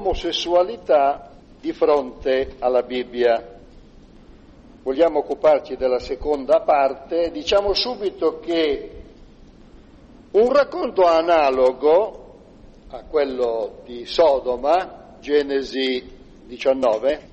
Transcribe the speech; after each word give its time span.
l'omosessualità 0.00 1.30
di 1.60 1.72
fronte 1.74 2.56
alla 2.58 2.82
Bibbia. 2.82 3.58
Vogliamo 4.82 5.18
occuparci 5.18 5.76
della 5.76 5.98
seconda 5.98 6.60
parte, 6.62 7.30
diciamo 7.30 7.74
subito 7.74 8.40
che 8.40 9.02
un 10.30 10.52
racconto 10.52 11.02
analogo 11.02 12.38
a 12.88 13.04
quello 13.04 13.82
di 13.84 14.06
Sodoma, 14.06 15.16
Genesi 15.20 16.02
19, 16.46 17.28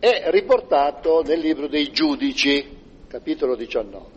è 0.00 0.30
riportato 0.30 1.22
nel 1.22 1.38
libro 1.38 1.68
dei 1.68 1.92
giudici, 1.92 2.76
capitolo 3.06 3.54
19. 3.54 4.11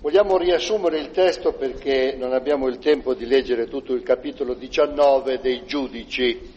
Vogliamo 0.00 0.36
riassumere 0.36 0.98
il 0.98 1.10
testo 1.10 1.52
perché 1.54 2.14
non 2.18 2.32
abbiamo 2.32 2.68
il 2.68 2.78
tempo 2.78 3.14
di 3.14 3.26
leggere 3.26 3.66
tutto 3.66 3.94
il 3.94 4.02
capitolo 4.02 4.52
19 4.54 5.40
dei 5.40 5.64
giudici. 5.64 6.52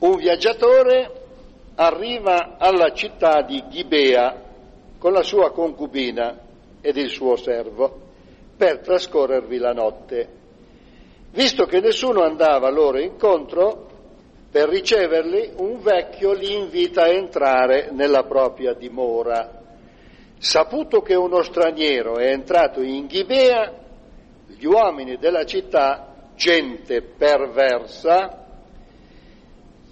Un 0.00 0.16
viaggiatore 0.16 1.10
arriva 1.76 2.56
alla 2.58 2.92
città 2.92 3.42
di 3.42 3.64
Ghibea 3.68 4.42
con 4.98 5.12
la 5.12 5.22
sua 5.22 5.52
concubina 5.52 6.38
ed 6.82 6.96
il 6.98 7.08
suo 7.08 7.34
servo 7.36 8.06
per 8.56 8.80
trascorrervi 8.80 9.56
la 9.56 9.72
notte. 9.72 10.28
Visto 11.32 11.64
che 11.64 11.80
nessuno 11.80 12.22
andava 12.22 12.68
loro 12.68 13.00
incontro, 13.00 13.86
per 14.50 14.68
riceverli 14.68 15.52
un 15.56 15.80
vecchio 15.80 16.32
li 16.32 16.54
invita 16.54 17.02
a 17.04 17.08
entrare 17.08 17.90
nella 17.90 18.24
propria 18.24 18.74
dimora. 18.74 19.57
Saputo 20.38 21.02
che 21.02 21.14
uno 21.14 21.42
straniero 21.42 22.16
è 22.16 22.30
entrato 22.30 22.80
in 22.80 23.06
Ghibea, 23.06 23.74
gli 24.46 24.64
uomini 24.64 25.16
della 25.16 25.44
città, 25.44 26.30
gente 26.36 27.02
perversa, 27.02 28.46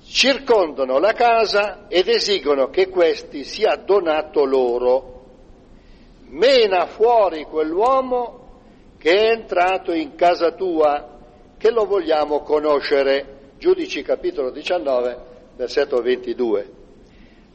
circondano 0.05 0.99
la 0.99 1.13
casa 1.13 1.87
ed 1.89 2.09
esigono 2.09 2.71
che 2.71 2.89
questi 2.89 3.43
sia 3.43 3.75
donato 3.75 4.45
loro. 4.45 5.15
Mena 6.29 6.87
fuori 6.87 7.45
quell'uomo 7.45 8.45
che 8.99 9.13
è 9.13 9.31
entrato 9.33 9.93
in 9.93 10.15
casa 10.15 10.53
tua, 10.53 11.19
che 11.59 11.71
lo 11.71 11.87
vogliamo 11.87 12.41
conoscere. 12.43 13.35
Giudici 13.59 14.03
capitolo 14.03 14.51
19, 14.51 15.19
versetto 15.57 16.01
22. 16.01 16.76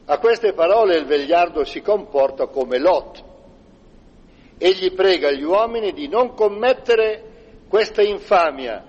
A 0.04 0.18
queste 0.18 0.52
parole 0.52 0.96
il 0.96 1.06
vegliardo 1.06 1.64
si 1.64 1.80
comporta 1.80 2.46
come 2.46 2.78
Lot. 2.78 3.22
Egli 4.58 4.92
prega 4.92 5.30
gli 5.30 5.44
uomini 5.44 5.92
di 5.92 6.08
non 6.08 6.34
commettere 6.34 7.30
questa 7.68 8.02
infamia 8.02 8.84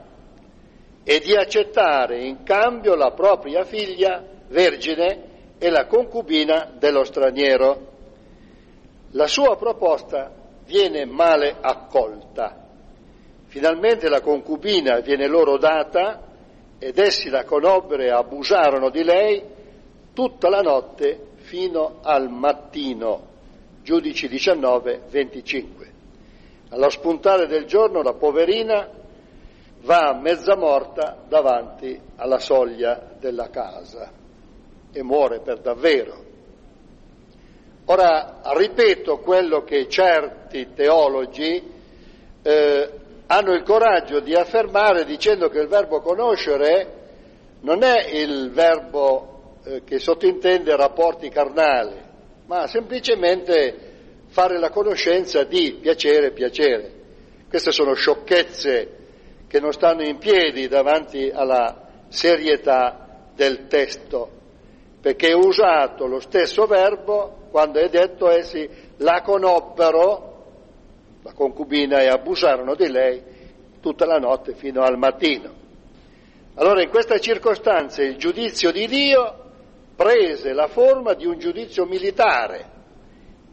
e 1.04 1.20
di 1.20 1.36
accettare 1.36 2.24
in 2.24 2.44
cambio 2.44 2.96
la 2.96 3.12
propria 3.12 3.64
figlia 3.64 4.24
vergine 4.48 5.32
e 5.60 5.70
la 5.70 5.86
concubina 5.86 6.72
dello 6.78 7.04
straniero. 7.04 7.92
La 9.12 9.28
sua 9.28 9.56
proposta 9.56 10.32
viene 10.66 11.06
male 11.06 11.56
accolta. 11.62 12.58
Finalmente 13.48 14.10
la 14.10 14.22
concubina 14.22 15.00
viene 15.02 15.28
loro 15.28 15.58
data 15.58 16.22
ed 16.80 16.98
essi 16.98 17.30
la 17.30 17.44
conobbero 17.44 18.02
e 18.02 18.10
abusarono 18.10 18.90
di 18.90 19.04
lei 19.04 19.53
tutta 20.14 20.50
la 20.50 20.62
notte 20.62 21.32
fino 21.38 22.00
al 22.02 22.30
mattino. 22.30 23.32
Giudici 23.82 24.28
19, 24.28 25.02
25. 25.10 25.92
Allo 26.70 26.90
spuntare 26.90 27.48
del 27.48 27.66
giorno 27.66 28.02
la 28.02 28.14
poverina 28.14 28.90
va 29.82 30.14
mezza 30.14 30.56
morta 30.56 31.18
davanti 31.28 32.00
alla 32.16 32.40
soglia 32.40 33.12
della 33.20 33.50
casa 33.50 34.12
e 34.92 35.04
muore 35.04 35.42
per 35.42 35.60
davvero. 35.60 36.24
Ora 37.86 38.40
ripeto 38.44 39.20
quello 39.20 39.64
che 39.64 39.90
certi 39.90 40.70
teologi 40.74 41.72
eh, 42.42 42.90
hanno 43.28 43.54
il 43.54 43.64
coraggio 43.64 44.22
di 44.22 44.34
affermare 44.36 45.04
dicendo 45.04 45.50
che 45.50 45.60
il 45.60 45.68
verbo 45.68 46.00
conoscere 46.00 47.02
non 47.62 47.84
è 47.84 48.08
il 48.10 48.52
verbo 48.52 49.33
eh, 49.66 49.84
che 49.86 50.00
sottintende 50.00 50.76
rapporti 50.76 51.30
carnali, 51.30 51.96
ma 52.48 52.68
semplicemente 52.68 53.92
fare 54.28 54.60
la 54.60 54.70
conoscenza 54.70 55.44
di 55.44 55.78
piacere 55.80 56.32
piacere. 56.32 56.92
Queste 57.48 57.72
sono 57.72 57.94
sciocchezze 57.94 58.98
che 59.48 59.60
non 59.60 59.72
stanno 59.72 60.04
in 60.04 60.18
piedi 60.18 60.68
davanti 60.68 61.30
alla 61.34 61.88
serietà 62.10 63.28
del 63.36 63.68
testo, 63.68 64.30
perché 65.00 65.28
è 65.28 65.34
usato 65.34 66.08
lo 66.08 66.20
stesso 66.20 66.66
verbo 66.66 67.48
quando 67.52 67.80
è 67.80 67.88
detto 67.88 68.30
essi 68.30 68.68
la 68.98 69.22
conobbero, 69.22 70.46
la 71.22 71.34
concubina, 71.34 72.00
e 72.00 72.08
abusarono 72.08 72.76
di 72.76 72.90
lei 72.90 73.24
tutta 73.80 74.06
la 74.06 74.18
notte 74.18 74.56
fino 74.56 74.82
al 74.82 74.98
mattino. 74.98 75.62
Allora 76.56 76.82
in 76.82 76.90
questa 76.90 77.20
circostanza 77.20 78.02
il 78.02 78.18
giudizio 78.18 78.72
di 78.72 78.88
Dio 78.88 79.43
prese 79.96 80.54
la 80.54 80.68
forma 80.68 81.14
di 81.14 81.26
un 81.26 81.38
giudizio 81.38 81.86
militare. 81.86 82.72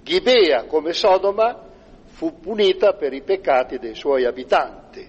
Ghibea, 0.02 0.64
come 0.64 0.92
Sodoma, 0.92 1.68
fu 2.06 2.40
punita 2.40 2.94
per 2.94 3.12
i 3.12 3.22
peccati 3.22 3.78
dei 3.78 3.94
suoi 3.94 4.24
abitanti. 4.24 5.08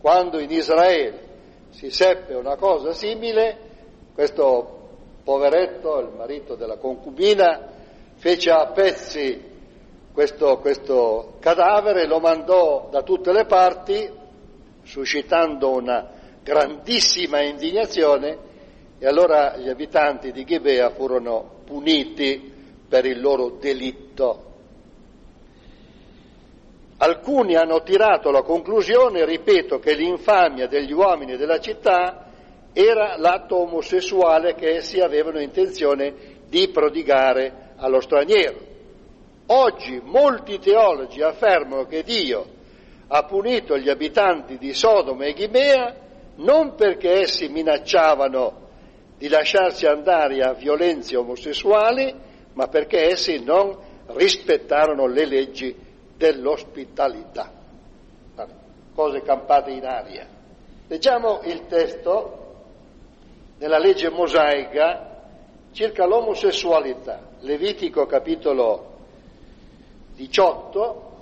Quando 0.00 0.38
in 0.40 0.50
Israele 0.50 1.28
si 1.70 1.90
seppe 1.90 2.34
una 2.34 2.56
cosa 2.56 2.92
simile, 2.92 3.58
questo 4.14 4.80
poveretto, 5.24 5.98
il 6.00 6.12
marito 6.16 6.54
della 6.54 6.76
concubina, 6.76 7.68
fece 8.16 8.50
a 8.50 8.66
pezzi 8.72 9.50
questo, 10.12 10.58
questo 10.58 11.36
cadavere, 11.40 12.06
lo 12.06 12.18
mandò 12.18 12.88
da 12.90 13.02
tutte 13.02 13.32
le 13.32 13.46
parti, 13.46 14.10
suscitando 14.82 15.70
una 15.70 16.10
grandissima 16.42 17.40
indignazione 17.40 18.50
e 19.02 19.08
allora 19.08 19.56
gli 19.56 19.68
abitanti 19.68 20.30
di 20.30 20.44
Ghibea 20.44 20.90
furono 20.90 21.62
puniti 21.64 22.52
per 22.88 23.04
il 23.04 23.20
loro 23.20 23.56
delitto. 23.60 24.44
Alcuni 26.98 27.56
hanno 27.56 27.82
tirato 27.82 28.30
la 28.30 28.42
conclusione, 28.42 29.24
ripeto, 29.24 29.80
che 29.80 29.94
l'infamia 29.94 30.68
degli 30.68 30.92
uomini 30.92 31.36
della 31.36 31.58
città 31.58 32.28
era 32.72 33.16
l'atto 33.16 33.56
omosessuale 33.56 34.54
che 34.54 34.76
essi 34.76 35.00
avevano 35.00 35.40
intenzione 35.40 36.14
di 36.48 36.68
prodigare 36.68 37.72
allo 37.78 38.00
straniero. 38.00 38.56
Oggi 39.46 40.00
molti 40.04 40.60
teologi 40.60 41.22
affermano 41.22 41.86
che 41.86 42.04
Dio 42.04 42.46
ha 43.08 43.24
punito 43.24 43.76
gli 43.76 43.88
abitanti 43.88 44.58
di 44.58 44.72
Sodoma 44.72 45.24
e 45.24 45.32
Ghibea 45.32 45.96
non 46.36 46.76
perché 46.76 47.22
essi 47.22 47.48
minacciavano 47.48 48.61
di 49.22 49.28
lasciarsi 49.28 49.86
andare 49.86 50.42
a 50.42 50.52
violenze 50.52 51.14
omosessuali, 51.14 52.12
ma 52.54 52.66
perché 52.66 53.12
essi 53.12 53.38
non 53.44 53.78
rispettarono 54.06 55.06
le 55.06 55.26
leggi 55.26 55.76
dell'ospitalità. 56.16 57.52
Cose 58.92 59.22
campate 59.22 59.70
in 59.70 59.84
aria. 59.86 60.26
Leggiamo 60.88 61.40
il 61.44 61.68
testo 61.68 62.54
nella 63.58 63.78
legge 63.78 64.10
mosaica 64.10 65.22
circa 65.70 66.04
l'omosessualità. 66.04 67.20
Levitico 67.42 68.06
capitolo 68.06 68.96
18, 70.16 71.12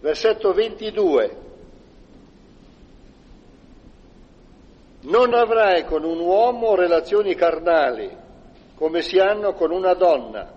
versetto 0.00 0.52
22. 0.52 1.36
Non 5.00 5.32
avrai 5.32 5.84
con 5.84 6.02
un 6.02 6.18
uomo 6.18 6.74
relazioni 6.74 7.36
carnali 7.36 8.10
come 8.74 9.02
si 9.02 9.18
hanno 9.18 9.54
con 9.54 9.70
una 9.70 9.94
donna, 9.94 10.52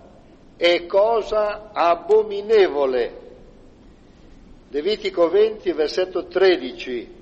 è 0.56 0.86
cosa 0.86 1.70
abominevole. 1.72 3.20
Levitico 4.68 5.28
20, 5.28 5.72
versetto 5.72 6.26
13. 6.26 7.20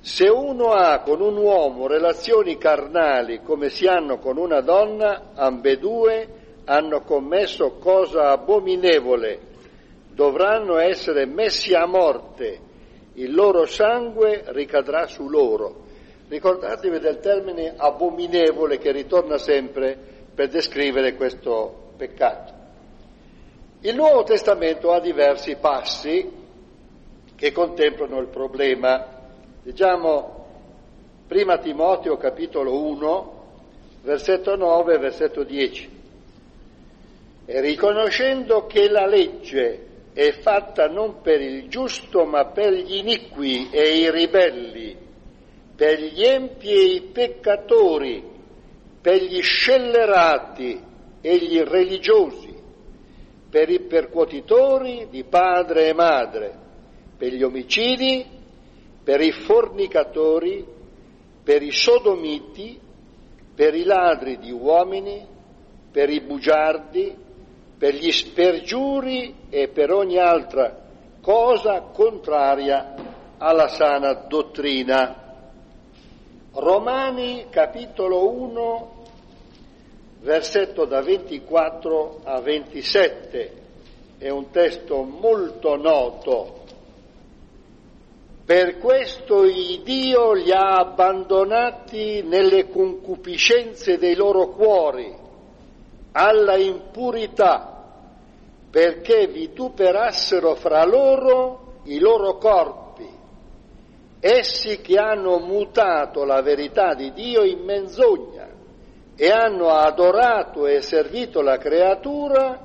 Se 0.00 0.28
uno 0.28 0.72
ha 0.72 1.00
con 1.00 1.20
un 1.20 1.36
uomo 1.36 1.86
relazioni 1.86 2.56
carnali 2.56 3.42
come 3.42 3.68
si 3.68 3.86
hanno 3.86 4.18
con 4.18 4.36
una 4.36 4.60
donna, 4.60 5.32
ambedue 5.34 6.28
hanno 6.64 7.00
commesso 7.02 7.76
cosa 7.78 8.30
abominevole, 8.30 9.40
dovranno 10.10 10.78
essere 10.78 11.26
messi 11.26 11.74
a 11.74 11.86
morte 11.86 12.72
il 13.14 13.34
loro 13.34 13.66
sangue 13.66 14.44
ricadrà 14.48 15.06
su 15.06 15.28
loro. 15.28 15.82
Ricordatevi 16.28 16.98
del 16.98 17.20
termine 17.20 17.74
abominevole 17.76 18.78
che 18.78 18.92
ritorna 18.92 19.38
sempre 19.38 19.96
per 20.34 20.48
descrivere 20.48 21.14
questo 21.14 21.92
peccato. 21.96 22.52
Il 23.80 23.94
Nuovo 23.94 24.22
Testamento 24.24 24.92
ha 24.92 25.00
diversi 25.00 25.56
passi 25.56 26.30
che 27.36 27.52
contemplano 27.52 28.18
il 28.20 28.28
problema. 28.28 29.06
Leggiamo 29.62 30.42
Prima 31.26 31.56
Timoteo 31.56 32.18
capitolo 32.18 32.82
1, 32.82 33.42
versetto 34.02 34.56
9 34.56 34.94
e 34.94 34.98
versetto 34.98 35.42
10. 35.42 36.02
E 37.46 37.60
riconoscendo 37.60 38.66
che 38.66 38.88
la 38.90 39.06
legge 39.06 39.86
è 40.14 40.30
fatta 40.40 40.86
non 40.86 41.20
per 41.22 41.40
il 41.40 41.68
giusto 41.68 42.24
ma 42.24 42.46
per 42.46 42.72
gli 42.72 42.98
iniqui 42.98 43.68
e 43.70 43.96
i 43.98 44.10
ribelli, 44.12 44.96
per 45.74 46.00
gli 46.00 46.22
empi 46.22 46.68
e 46.68 46.84
i 46.84 47.02
peccatori, 47.12 48.22
per 49.02 49.20
gli 49.20 49.42
scellerati 49.42 50.80
e 51.20 51.36
gli 51.38 51.58
religiosi, 51.58 52.54
per 53.50 53.68
i 53.68 53.80
percuotitori 53.80 55.08
di 55.10 55.24
padre 55.24 55.88
e 55.88 55.92
madre, 55.94 56.58
per 57.18 57.32
gli 57.32 57.42
omicidi, 57.42 58.24
per 59.02 59.20
i 59.20 59.32
fornicatori, 59.32 60.64
per 61.42 61.60
i 61.60 61.72
sodomiti, 61.72 62.78
per 63.52 63.74
i 63.74 63.82
ladri 63.82 64.38
di 64.38 64.52
uomini, 64.52 65.26
per 65.90 66.08
i 66.08 66.20
bugiardi, 66.20 67.14
per 67.76 67.94
gli 67.94 68.10
spergiuri 68.10 69.34
e 69.50 69.68
per 69.68 69.92
ogni 69.92 70.18
altra 70.18 70.82
cosa 71.20 71.80
contraria 71.92 72.94
alla 73.38 73.68
sana 73.68 74.12
dottrina. 74.12 75.22
Romani 76.52 77.46
capitolo 77.50 78.30
1 78.30 78.92
versetto 80.20 80.84
da 80.84 81.02
24 81.02 82.20
a 82.24 82.40
27 82.40 83.52
è 84.18 84.28
un 84.30 84.50
testo 84.50 85.02
molto 85.02 85.76
noto. 85.76 86.62
Per 88.44 88.78
questo 88.78 89.44
il 89.44 89.80
Dio 89.82 90.32
li 90.32 90.52
ha 90.52 90.76
abbandonati 90.76 92.22
nelle 92.22 92.68
concupiscenze 92.68 93.96
dei 93.96 94.14
loro 94.14 94.48
cuori, 94.48 95.23
alla 96.16 96.56
impurità, 96.56 97.82
perché 98.70 99.26
vituperassero 99.26 100.54
fra 100.54 100.84
loro 100.84 101.80
i 101.84 101.98
loro 101.98 102.38
corpi 102.38 102.84
essi 104.26 104.80
che 104.80 104.96
hanno 104.96 105.38
mutato 105.38 106.24
la 106.24 106.40
verità 106.40 106.94
di 106.94 107.12
Dio 107.12 107.42
in 107.42 107.62
menzogna 107.62 108.48
e 109.14 109.30
hanno 109.30 109.68
adorato 109.68 110.66
e 110.66 110.80
servito 110.80 111.42
la 111.42 111.58
creatura 111.58 112.58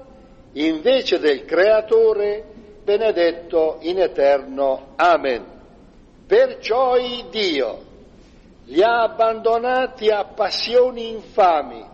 invece 0.53 1.19
del 1.19 1.43
creatore 1.43 2.45
benedetto 2.81 3.75
in 3.81 3.99
eterno. 3.99 4.93
Amen. 4.95 5.45
Perciò 6.25 6.95
Dio 7.29 7.79
li 8.67 8.81
ha 8.81 9.01
abbandonati 9.01 10.09
a 10.09 10.23
passioni 10.23 11.09
infami, 11.09 11.85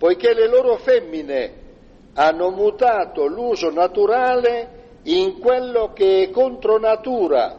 poiché 0.00 0.32
le 0.32 0.48
loro 0.48 0.78
femmine 0.78 1.52
hanno 2.14 2.48
mutato 2.48 3.26
l'uso 3.26 3.70
naturale 3.70 4.78
in 5.02 5.38
quello 5.38 5.92
che 5.92 6.22
è 6.22 6.30
contro 6.30 6.78
natura 6.78 7.58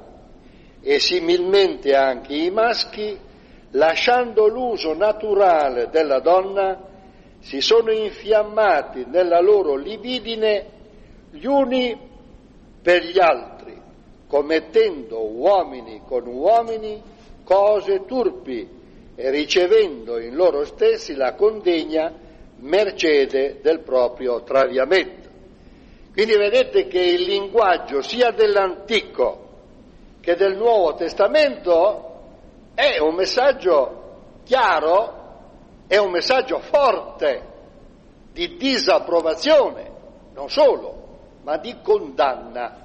e 0.81 0.97
similmente 0.97 1.93
anche 1.93 2.33
i 2.33 2.49
maschi, 2.49 3.15
lasciando 3.73 4.47
l'uso 4.47 4.95
naturale 4.95 5.89
della 5.89 6.19
donna, 6.19 6.79
si 7.41 7.61
sono 7.61 7.91
infiammati 7.91 9.05
nella 9.07 9.39
loro 9.39 9.75
libidine 9.75 10.65
gli 11.29 11.45
uni 11.45 11.95
per 12.81 13.03
gli 13.03 13.19
altri, 13.19 13.79
commettendo 14.25 15.19
uomini 15.27 16.01
con 16.07 16.25
uomini 16.25 17.03
cose 17.43 18.03
turpi 18.07 18.67
e 19.15 19.29
ricevendo 19.29 20.17
in 20.17 20.33
loro 20.33 20.65
stessi 20.65 21.13
la 21.13 21.35
condegna 21.35 22.29
mercede 22.61 23.59
del 23.61 23.81
proprio 23.81 24.43
traviamento. 24.43 25.29
Quindi 26.13 26.35
vedete 26.35 26.87
che 26.87 26.99
il 26.99 27.21
linguaggio 27.21 28.01
sia 28.01 28.31
dell'antico 28.31 29.49
che 30.19 30.35
del 30.35 30.55
Nuovo 30.55 30.93
Testamento 30.95 32.09
è 32.75 32.99
un 32.99 33.15
messaggio 33.15 34.41
chiaro, 34.43 35.19
è 35.87 35.97
un 35.97 36.11
messaggio 36.11 36.59
forte 36.59 37.49
di 38.33 38.55
disapprovazione, 38.55 39.89
non 40.33 40.49
solo, 40.49 41.01
ma 41.43 41.57
di 41.57 41.77
condanna. 41.81 42.77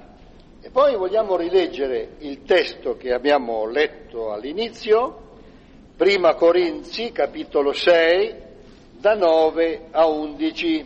E 0.60 0.70
poi 0.70 0.96
vogliamo 0.96 1.36
rileggere 1.36 2.16
il 2.20 2.42
testo 2.42 2.96
che 2.96 3.12
abbiamo 3.12 3.66
letto 3.66 4.32
all'inizio, 4.32 5.24
prima 5.96 6.34
Corinzi, 6.34 7.12
capitolo 7.12 7.72
6, 7.72 8.45
da 8.98 9.14
9 9.14 9.88
a 9.90 10.06
11. 10.06 10.84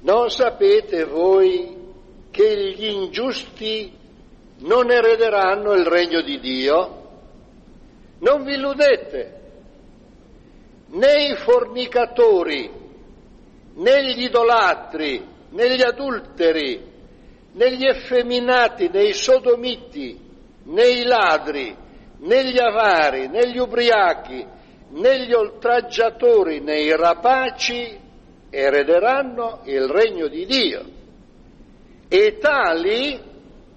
Non 0.00 0.30
sapete 0.30 1.04
voi 1.04 1.76
che 2.30 2.74
gli 2.76 2.86
ingiusti 2.86 3.92
non 4.58 4.90
erederanno 4.90 5.72
il 5.72 5.86
regno 5.86 6.20
di 6.20 6.38
Dio? 6.40 7.02
Non 8.18 8.44
vi 8.44 8.54
illudete, 8.54 9.40
né 10.88 11.24
i 11.26 11.36
fornicatori, 11.36 12.70
né 13.74 14.04
gli 14.04 14.24
idolatri, 14.24 15.26
né 15.50 15.74
gli 15.74 15.82
adulteri, 15.82 16.92
né 17.52 17.76
gli 17.76 17.84
effeminati, 17.84 18.88
né 18.88 19.04
i 19.04 19.12
sodomiti, 19.12 20.18
né 20.64 20.88
i 20.88 21.04
ladri, 21.04 21.76
né 22.18 22.44
gli 22.44 22.58
avari, 22.58 23.28
né 23.28 23.50
gli 23.50 23.58
ubriachi, 23.58 24.46
né 24.94 25.26
gli 25.26 25.32
oltraggiatori, 25.32 26.60
né 26.60 26.80
i 26.80 26.94
rapaci 26.94 28.00
erederanno 28.50 29.62
il 29.64 29.88
regno 29.88 30.28
di 30.28 30.46
Dio 30.46 30.84
e 32.08 32.38
tali 32.38 33.20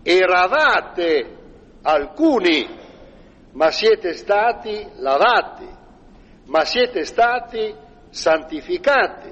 eravate 0.03 1.35
alcuni, 1.81 2.67
ma 3.53 3.71
siete 3.71 4.13
stati 4.13 4.85
lavati, 4.97 5.67
ma 6.45 6.63
siete 6.63 7.03
stati 7.03 7.73
santificati, 8.09 9.31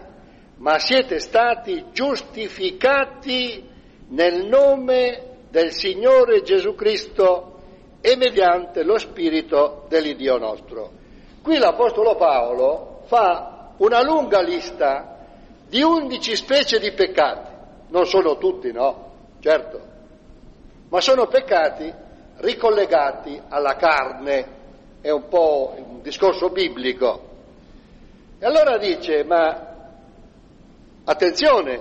ma 0.58 0.80
siete 0.80 1.20
stati 1.20 1.86
giustificati 1.92 3.64
nel 4.08 4.48
nome 4.48 5.38
del 5.52 5.72
Signore 5.72 6.42
Gesù 6.42 6.74
Cristo 6.74 7.60
e 8.02 8.16
mediante 8.16 8.84
lo 8.84 8.98
Spirito 8.98 9.86
dell'Iddio 9.88 10.38
nostro. 10.38 11.04
Qui 11.46 11.60
l'Apostolo 11.60 12.16
Paolo 12.16 13.02
fa 13.06 13.74
una 13.78 14.02
lunga 14.02 14.42
lista 14.42 15.20
di 15.68 15.84
undici 15.84 16.36
specie 16.36 16.80
di 16.80 16.92
peccati 16.94 17.54
non 17.90 18.08
sono 18.08 18.40
tutti, 18.40 18.72
no? 18.72 19.12
Certo, 19.40 19.80
ma 20.90 21.00
sono 21.02 21.28
peccati 21.28 21.94
ricollegati 22.38 23.40
alla 23.48 23.76
carne, 23.76 24.48
è 25.02 25.12
un 25.12 25.28
po' 25.28 25.76
un 25.78 26.02
discorso 26.02 26.50
biblico. 26.50 27.30
E 28.40 28.46
allora 28.46 28.80
dice, 28.80 29.24
ma 29.24 29.68
attenzione, 31.04 31.80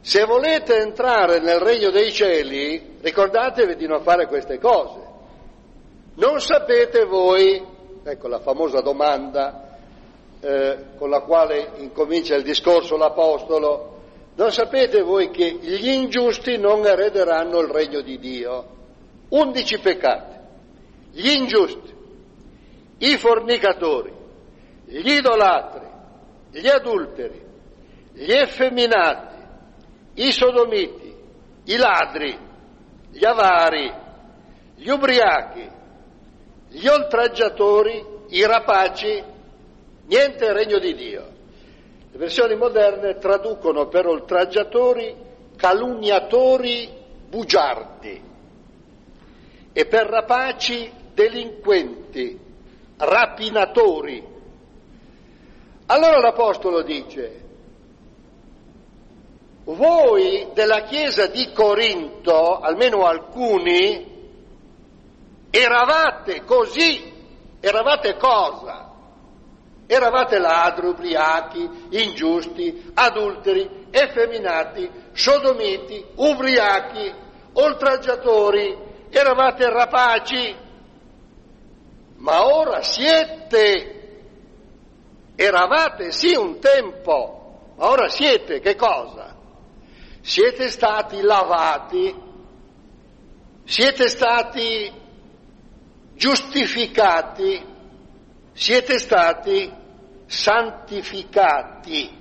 se 0.00 0.24
volete 0.24 0.76
entrare 0.76 1.38
nel 1.38 1.60
regno 1.60 1.90
dei 1.90 2.10
cieli, 2.10 2.98
ricordatevi 3.00 3.76
di 3.76 3.86
non 3.86 4.02
fare 4.02 4.26
queste 4.26 4.58
cose. 4.58 5.00
Non 6.14 6.40
sapete 6.40 7.04
voi, 7.04 7.71
ecco 8.04 8.28
la 8.28 8.40
famosa 8.40 8.80
domanda 8.80 9.78
eh, 10.40 10.84
con 10.96 11.08
la 11.08 11.20
quale 11.20 11.72
incomincia 11.76 12.34
il 12.34 12.42
discorso 12.42 12.96
l'Apostolo, 12.96 14.00
non 14.34 14.50
sapete 14.50 15.02
voi 15.02 15.30
che 15.30 15.58
gli 15.60 15.88
ingiusti 15.88 16.56
non 16.56 16.84
erederanno 16.84 17.60
il 17.60 17.68
regno 17.68 18.00
di 18.00 18.18
Dio? 18.18 18.66
Undici 19.28 19.78
peccati. 19.78 20.40
Gli 21.12 21.28
ingiusti, 21.28 21.94
i 22.98 23.16
fornicatori, 23.18 24.12
gli 24.86 25.10
idolatri, 25.10 25.86
gli 26.50 26.66
adulteri, 26.66 27.40
gli 28.14 28.32
effeminati, 28.32 29.36
i 30.14 30.32
sodomiti, 30.32 31.14
i 31.64 31.76
ladri, 31.76 32.38
gli 33.10 33.24
avari, 33.24 33.92
gli 34.76 34.88
ubriachi, 34.88 35.68
gli 36.72 36.86
oltraggiatori, 36.86 38.04
i 38.28 38.46
rapaci, 38.46 39.22
niente 40.06 40.52
regno 40.52 40.78
di 40.78 40.94
Dio. 40.94 41.30
Le 42.10 42.18
versioni 42.18 42.56
moderne 42.56 43.18
traducono 43.18 43.88
per 43.88 44.06
oltraggiatori 44.06 45.14
calunniatori 45.56 46.88
bugiardi 47.28 48.22
e 49.72 49.86
per 49.86 50.06
rapaci 50.06 50.90
delinquenti, 51.14 52.38
rapinatori. 52.96 54.24
Allora 55.86 56.20
l'Apostolo 56.20 56.82
dice, 56.82 57.40
voi 59.64 60.48
della 60.54 60.82
Chiesa 60.82 61.26
di 61.26 61.52
Corinto, 61.52 62.58
almeno 62.58 63.04
alcuni, 63.04 64.11
Eravate 65.54 66.44
così. 66.44 67.12
Eravate 67.60 68.16
cosa? 68.16 68.90
Eravate 69.86 70.38
ladri, 70.38 70.86
ubriachi, 70.86 71.68
ingiusti, 71.90 72.90
adulteri, 72.94 73.88
effeminati, 73.90 74.90
sodomiti, 75.12 76.02
ubriachi, 76.14 77.12
oltraggiatori, 77.52 78.74
eravate 79.10 79.68
rapaci, 79.68 80.56
ma 82.16 82.46
ora 82.46 82.80
siete, 82.82 84.20
eravate 85.36 86.10
sì 86.10 86.34
un 86.34 86.58
tempo, 86.58 87.74
ma 87.76 87.90
ora 87.90 88.08
siete 88.08 88.60
che 88.60 88.74
cosa? 88.74 89.36
Siete 90.22 90.70
stati 90.70 91.20
lavati, 91.20 92.14
siete 93.64 94.08
stati 94.08 95.00
giustificati, 96.22 97.60
siete 98.52 99.00
stati 99.00 99.68
santificati. 100.24 102.16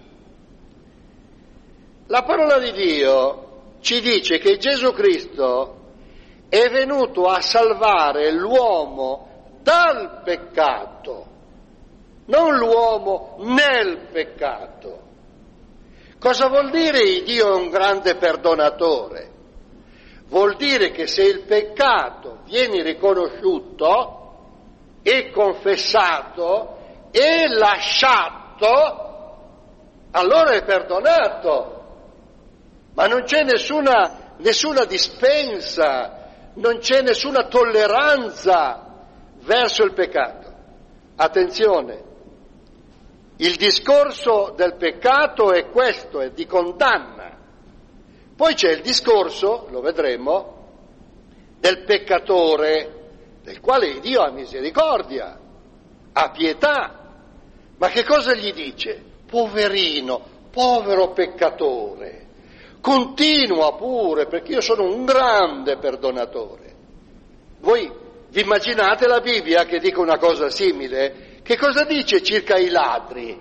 La 2.08 2.24
parola 2.24 2.58
di 2.58 2.72
Dio 2.72 3.75
ci 3.81 4.01
dice 4.01 4.39
che 4.39 4.58
Gesù 4.58 4.91
Cristo 4.91 5.91
è 6.50 6.67
venuto 6.70 7.25
a 7.25 7.41
salvare 7.41 8.31
l'uomo 8.31 9.60
dal 9.62 10.22
peccato, 10.24 11.25
non 12.25 12.55
l'uomo 12.55 13.36
nel 13.41 14.08
peccato. 14.12 15.00
Cosa 16.17 16.48
vuol 16.48 16.72
dire 16.72 17.22
Dio 17.22 17.53
è 17.53 17.55
un 17.55 17.70
grande 17.70 18.15
perdonatore? 18.15 19.30
Vuol 20.31 20.55
dire 20.55 20.91
che 20.91 21.07
se 21.07 21.23
il 21.23 21.41
peccato 21.41 22.39
viene 22.45 22.81
riconosciuto 22.83 24.38
e 25.01 25.29
confessato 25.29 26.77
e 27.11 27.50
lasciato, 27.50 28.69
allora 30.11 30.51
è 30.51 30.63
perdonato. 30.63 31.79
Ma 32.93 33.07
non 33.07 33.23
c'è 33.23 33.43
nessuna, 33.43 34.35
nessuna 34.38 34.85
dispensa, 34.85 36.29
non 36.53 36.77
c'è 36.77 37.01
nessuna 37.01 37.47
tolleranza 37.47 38.85
verso 39.41 39.83
il 39.83 39.91
peccato. 39.91 40.50
Attenzione, 41.17 42.03
il 43.35 43.57
discorso 43.57 44.53
del 44.55 44.77
peccato 44.77 45.51
è 45.51 45.67
questo, 45.69 46.21
è 46.21 46.31
di 46.31 46.45
condanna. 46.45 47.20
Poi 48.41 48.55
c'è 48.55 48.71
il 48.71 48.81
discorso, 48.81 49.67
lo 49.69 49.81
vedremo, 49.81 50.69
del 51.60 51.83
peccatore, 51.83 53.39
del 53.43 53.60
quale 53.60 54.00
Dio 54.00 54.21
ha 54.21 54.31
misericordia, 54.31 55.39
ha 56.12 56.31
pietà. 56.31 57.12
Ma 57.77 57.88
che 57.89 58.03
cosa 58.03 58.33
gli 58.33 58.51
dice? 58.51 59.00
Poverino, 59.29 60.24
povero 60.50 61.12
peccatore, 61.12 62.25
continua 62.81 63.75
pure 63.75 64.25
perché 64.25 64.53
io 64.53 64.62
sono 64.62 64.86
un 64.86 65.05
grande 65.05 65.77
perdonatore. 65.77 66.74
Voi 67.60 67.91
vi 68.27 68.41
immaginate 68.41 69.05
la 69.05 69.19
Bibbia 69.19 69.65
che 69.65 69.77
dica 69.77 70.01
una 70.01 70.17
cosa 70.17 70.50
simile? 70.50 71.41
Che 71.43 71.57
cosa 71.57 71.83
dice 71.83 72.24
circa 72.24 72.57
i 72.57 72.69
ladri? 72.69 73.39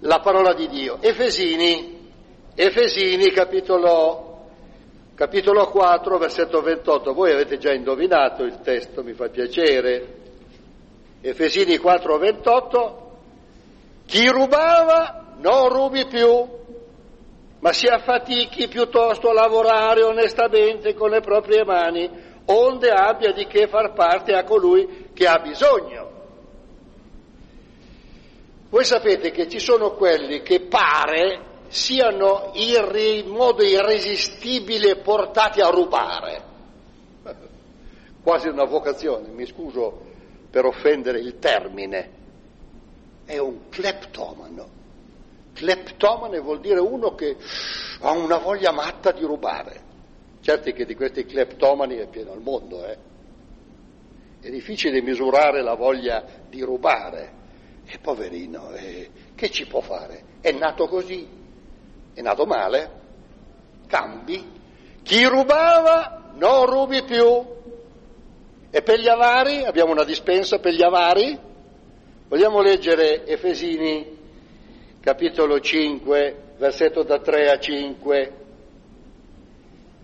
La 0.00 0.20
parola 0.20 0.52
di 0.52 0.68
Dio. 0.68 0.98
Efesini 1.00 1.91
Efesini 2.54 3.30
capitolo, 3.30 4.48
capitolo 5.14 5.68
4 5.68 6.18
versetto 6.18 6.60
28, 6.60 7.14
voi 7.14 7.32
avete 7.32 7.56
già 7.56 7.72
indovinato 7.72 8.42
il 8.42 8.60
testo, 8.60 9.02
mi 9.02 9.14
fa 9.14 9.30
piacere. 9.30 10.20
Efesini 11.22 11.78
4 11.78 12.18
28, 12.18 13.18
chi 14.04 14.28
rubava 14.28 15.36
non 15.38 15.70
rubi 15.70 16.04
più, 16.06 16.46
ma 17.60 17.72
si 17.72 17.86
affatichi 17.86 18.68
piuttosto 18.68 19.30
a 19.30 19.32
lavorare 19.32 20.02
onestamente 20.02 20.92
con 20.92 21.08
le 21.08 21.20
proprie 21.20 21.64
mani, 21.64 22.10
onde 22.46 22.90
abbia 22.90 23.32
di 23.32 23.46
che 23.46 23.66
far 23.66 23.94
parte 23.94 24.34
a 24.34 24.44
colui 24.44 25.08
che 25.14 25.26
ha 25.26 25.38
bisogno. 25.38 26.10
Voi 28.68 28.84
sapete 28.84 29.30
che 29.30 29.48
ci 29.48 29.58
sono 29.58 29.92
quelli 29.92 30.42
che 30.42 30.60
pare 30.62 31.51
siano 31.72 32.50
in 32.52 33.28
modo 33.28 33.62
irresistibile 33.62 34.96
portati 34.96 35.62
a 35.62 35.70
rubare. 35.70 36.42
Quasi 38.22 38.48
una 38.48 38.64
vocazione, 38.64 39.28
mi 39.28 39.46
scuso 39.46 40.10
per 40.50 40.66
offendere 40.66 41.18
il 41.18 41.38
termine. 41.38 42.20
È 43.24 43.38
un 43.38 43.70
cleptomano. 43.70 44.80
Cleptomane 45.54 46.40
vuol 46.40 46.60
dire 46.60 46.78
uno 46.78 47.14
che 47.14 47.36
ha 48.00 48.10
una 48.10 48.36
voglia 48.36 48.70
matta 48.70 49.10
di 49.10 49.22
rubare. 49.22 49.90
Certo 50.42 50.70
che 50.72 50.84
di 50.84 50.94
questi 50.94 51.24
cleptomani 51.24 51.96
è 51.96 52.06
pieno 52.08 52.34
il 52.34 52.40
mondo, 52.40 52.84
eh? 52.84 52.98
È 54.40 54.50
difficile 54.50 55.00
misurare 55.00 55.62
la 55.62 55.74
voglia 55.74 56.22
di 56.50 56.60
rubare. 56.60 57.40
E 57.86 57.98
poverino, 57.98 58.72
eh, 58.72 59.10
che 59.34 59.50
ci 59.50 59.66
può 59.66 59.80
fare? 59.80 60.24
È 60.40 60.50
nato 60.52 60.86
così, 60.88 61.40
è 62.14 62.20
nato 62.20 62.44
male, 62.46 62.90
cambi, 63.86 64.50
chi 65.02 65.24
rubava 65.24 66.30
non 66.34 66.66
rubi 66.66 67.02
più. 67.02 67.50
E 68.70 68.82
per 68.82 68.98
gli 68.98 69.08
avari, 69.08 69.64
abbiamo 69.64 69.92
una 69.92 70.04
dispensa 70.04 70.58
per 70.58 70.72
gli 70.72 70.82
avari? 70.82 71.38
Vogliamo 72.28 72.62
leggere 72.62 73.26
Efesini 73.26 74.20
capitolo 75.00 75.60
5, 75.60 76.36
versetto 76.58 77.02
da 77.02 77.18
3 77.18 77.50
a 77.50 77.58
5. 77.58 78.32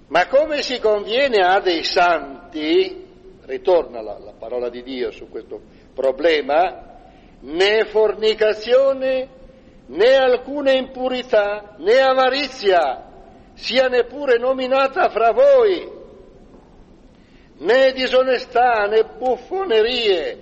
Ma 0.09 0.27
come 0.27 0.63
si 0.63 0.81
conviene 0.81 1.39
a 1.39 1.61
dei 1.61 1.85
santi, 1.85 3.07
ritorna 3.43 4.03
la, 4.03 4.19
la 4.19 4.33
parola 4.37 4.69
di 4.69 4.83
Dio 4.83 5.11
su 5.13 5.29
questo 5.29 5.61
problema, 5.95 6.99
né 7.41 7.85
fornicazione 7.87 9.37
né 9.89 10.17
alcuna 10.17 10.73
impurità, 10.73 11.75
né 11.79 12.01
avarizia 12.01 13.05
sia 13.55 13.89
neppure 13.89 14.39
nominata 14.39 15.09
fra 15.09 15.33
voi, 15.33 15.91
né 17.59 17.93
disonestà, 17.93 18.87
né 18.87 19.03
buffonerie, 19.03 20.39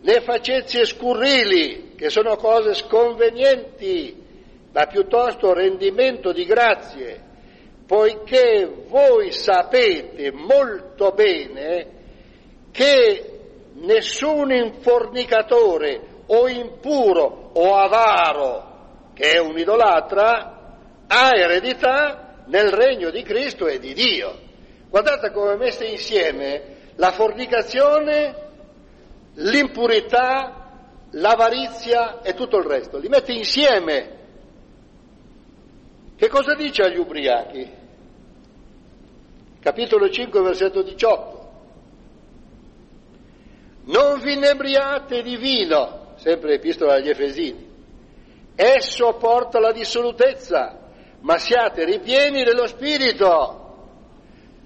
né 0.00 0.20
facezie 0.20 0.86
scurrili, 0.86 1.94
che 1.96 2.08
sono 2.08 2.36
cose 2.36 2.74
sconvenienti, 2.74 4.16
ma 4.72 4.86
piuttosto 4.86 5.52
rendimento 5.52 6.32
di 6.32 6.44
grazie, 6.44 7.20
poiché 7.86 8.84
voi 8.86 9.32
sapete 9.32 10.30
molto 10.32 11.10
bene 11.10 11.86
che 12.70 13.40
nessun 13.74 14.52
infornicatore 14.52 16.00
o 16.26 16.48
impuro 16.48 17.50
o 17.54 17.74
avaro 17.74 18.67
che 19.18 19.32
è 19.32 19.38
un 19.38 19.58
idolatra, 19.58 20.76
ha 21.08 21.36
eredità 21.36 22.44
nel 22.46 22.70
regno 22.70 23.10
di 23.10 23.24
Cristo 23.24 23.66
e 23.66 23.80
di 23.80 23.92
Dio. 23.92 24.32
Guardate 24.88 25.32
come 25.32 25.54
è 25.54 25.56
messa 25.56 25.84
insieme 25.84 26.76
la 26.94 27.10
fornicazione, 27.10 28.50
l'impurità, 29.34 30.70
l'avarizia 31.10 32.22
e 32.22 32.34
tutto 32.34 32.58
il 32.58 32.64
resto. 32.64 32.98
Li 32.98 33.08
mette 33.08 33.32
insieme. 33.32 34.16
Che 36.14 36.28
cosa 36.28 36.54
dice 36.54 36.82
agli 36.82 36.98
ubriachi? 36.98 37.68
Capitolo 39.58 40.08
5, 40.08 40.42
versetto 40.42 40.82
18. 40.82 41.50
Non 43.86 44.20
vi 44.20 44.34
inebriate 44.34 45.22
di 45.22 45.36
vino, 45.36 46.12
sempre 46.18 46.54
epistola 46.54 46.94
agli 46.94 47.08
Efesini 47.08 47.67
Esso 48.60 49.12
porta 49.12 49.60
la 49.60 49.70
dissolutezza, 49.70 50.76
ma 51.20 51.38
siate 51.38 51.84
ripieni 51.84 52.42
dello 52.42 52.66
Spirito. 52.66 53.66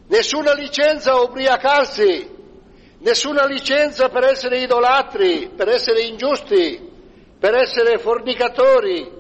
Nessuna 0.07 0.55
licenza 0.55 1.13
a 1.13 1.21
ubriacarsi, 1.21 2.27
nessuna 3.01 3.45
licenza 3.45 4.09
per 4.09 4.25
essere 4.25 4.61
idolatri, 4.61 5.51
per 5.55 5.69
essere 5.69 6.05
ingiusti, 6.05 6.91
per 7.39 7.55
essere 7.55 7.99
fornicatori, 7.99 9.13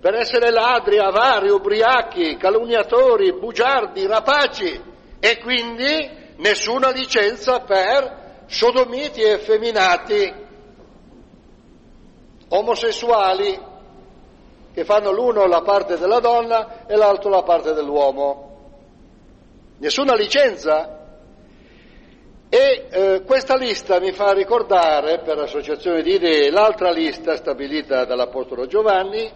per 0.00 0.14
essere 0.14 0.50
ladri, 0.50 0.96
avari, 0.96 1.50
ubriachi, 1.50 2.38
calunniatori, 2.38 3.34
bugiardi, 3.34 4.06
rapaci 4.06 4.80
e 5.20 5.38
quindi 5.40 6.32
nessuna 6.36 6.88
licenza 6.88 7.60
per 7.60 8.44
sodomiti 8.46 9.20
e 9.20 9.32
effeminati, 9.32 10.34
omosessuali, 12.48 13.65
che 14.76 14.84
fanno 14.84 15.10
l'uno 15.10 15.46
la 15.46 15.62
parte 15.62 15.96
della 15.96 16.20
donna 16.20 16.84
e 16.86 16.96
l'altro 16.96 17.30
la 17.30 17.42
parte 17.42 17.72
dell'uomo. 17.72 18.74
Nessuna 19.78 20.14
licenza. 20.14 21.14
E 22.50 22.86
eh, 22.90 23.22
questa 23.24 23.56
lista 23.56 23.98
mi 24.00 24.12
fa 24.12 24.34
ricordare, 24.34 25.20
per 25.20 25.38
associazione 25.38 26.02
di 26.02 26.16
idee, 26.16 26.50
l'altra 26.50 26.90
lista 26.90 27.36
stabilita 27.36 28.04
dall'Apostolo 28.04 28.66
Giovanni. 28.66 29.32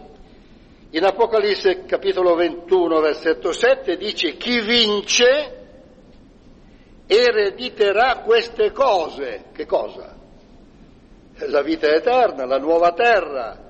In 0.90 1.04
Apocalisse 1.04 1.86
capitolo 1.86 2.34
21, 2.34 3.00
versetto 3.00 3.52
7, 3.52 3.96
dice 3.96 4.36
chi 4.36 4.60
vince 4.60 5.56
erediterà 7.06 8.18
queste 8.26 8.72
cose. 8.72 9.44
Che 9.54 9.64
cosa? 9.64 10.14
La 11.46 11.62
vita 11.62 11.86
eterna, 11.86 12.44
la 12.44 12.58
nuova 12.58 12.92
terra. 12.92 13.68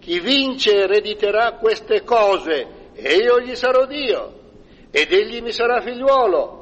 Chi 0.00 0.18
vince 0.20 0.74
erediterà 0.74 1.52
queste 1.52 2.02
cose 2.04 2.90
e 2.94 3.16
io 3.16 3.40
gli 3.40 3.54
sarò 3.54 3.86
Dio 3.86 4.38
ed 4.90 5.12
egli 5.12 5.40
mi 5.40 5.52
sarà 5.52 5.80
figliuolo 5.80 6.60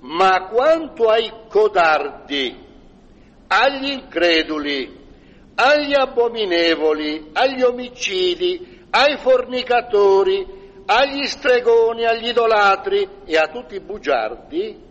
ma 0.00 0.46
quanto 0.48 1.08
ai 1.08 1.30
codardi, 1.48 2.56
agli 3.48 3.90
increduli, 3.90 4.96
agli 5.54 5.94
abominevoli, 5.94 7.30
agli 7.32 7.62
omicidi, 7.62 8.86
ai 8.90 9.16
fornicatori, 9.16 10.46
agli 10.86 11.24
stregoni, 11.24 12.04
agli 12.04 12.28
idolatri 12.28 13.08
e 13.24 13.36
a 13.36 13.48
tutti 13.48 13.74
i 13.74 13.80
bugiardi, 13.80 14.86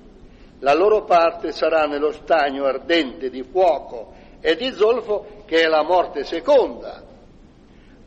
la 0.60 0.74
loro 0.74 1.04
parte 1.06 1.52
sarà 1.52 1.86
nello 1.86 2.12
stagno 2.12 2.66
ardente 2.66 3.30
di 3.30 3.44
fuoco 3.44 4.14
e 4.42 4.56
di 4.56 4.72
zolfo 4.74 5.44
che 5.46 5.62
è 5.62 5.68
la 5.68 5.84
morte 5.84 6.24
seconda. 6.24 7.04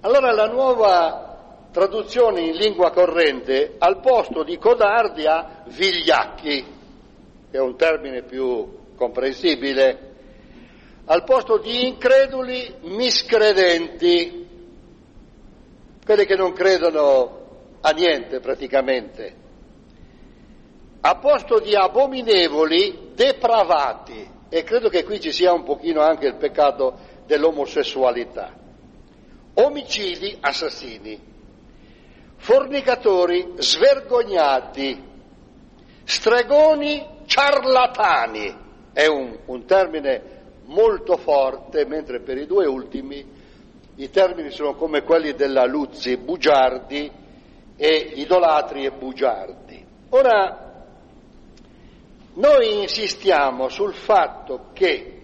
Allora 0.03 0.33
la 0.33 0.47
nuova 0.47 1.67
traduzione 1.71 2.41
in 2.41 2.57
lingua 2.57 2.91
corrente 2.91 3.75
al 3.79 4.01
posto 4.01 4.43
di 4.43 4.57
codardi 4.57 5.27
ha 5.27 5.63
vigliacchi 5.67 6.79
che 7.51 7.57
è 7.59 7.61
un 7.61 7.77
termine 7.77 8.23
più 8.23 8.95
comprensibile, 8.97 10.09
al 11.07 11.25
posto 11.25 11.59
di 11.59 11.87
increduli, 11.89 12.77
miscredenti, 12.83 14.49
quelli 16.05 16.25
che 16.25 16.37
non 16.37 16.53
credono 16.53 17.39
a 17.81 17.91
niente 17.91 18.39
praticamente, 18.41 19.35
a 21.01 21.17
posto 21.17 21.59
di 21.59 21.75
abominevoli, 21.75 23.11
depravati, 23.15 24.31
e 24.49 24.63
credo 24.63 24.89
che 24.89 25.03
qui 25.05 25.21
ci 25.21 25.33
sia 25.33 25.53
un 25.53 25.65
pochino 25.65 26.01
anche 26.01 26.27
il 26.27 26.37
peccato 26.37 26.97
dell'omosessualità, 27.27 28.60
omicidi, 29.55 30.37
assassini, 30.41 31.19
fornicatori, 32.37 33.55
svergognati, 33.57 35.03
stregoni, 36.05 37.07
ciarlatani, 37.27 38.57
è 38.93 39.07
un, 39.07 39.39
un 39.47 39.65
termine 39.67 40.39
molto 40.65 41.17
forte, 41.17 41.85
mentre 41.85 42.21
per 42.21 42.39
i 42.39 42.47
due 42.47 42.67
ultimi 42.67 43.39
i 43.97 44.11
termini 44.11 44.51
sono 44.51 44.75
come 44.75 45.03
quelli 45.03 45.35
della 45.35 45.67
Luzzi, 45.67 46.17
bugiardi 46.17 47.11
e 47.77 48.13
idolatri 48.15 48.85
e 48.85 48.93
bugiardi. 48.93 49.85
Ora, 50.11 50.85
noi 52.35 52.81
insistiamo 52.81 53.69
sul 53.69 53.95
fatto 53.95 54.71
che 54.73 55.21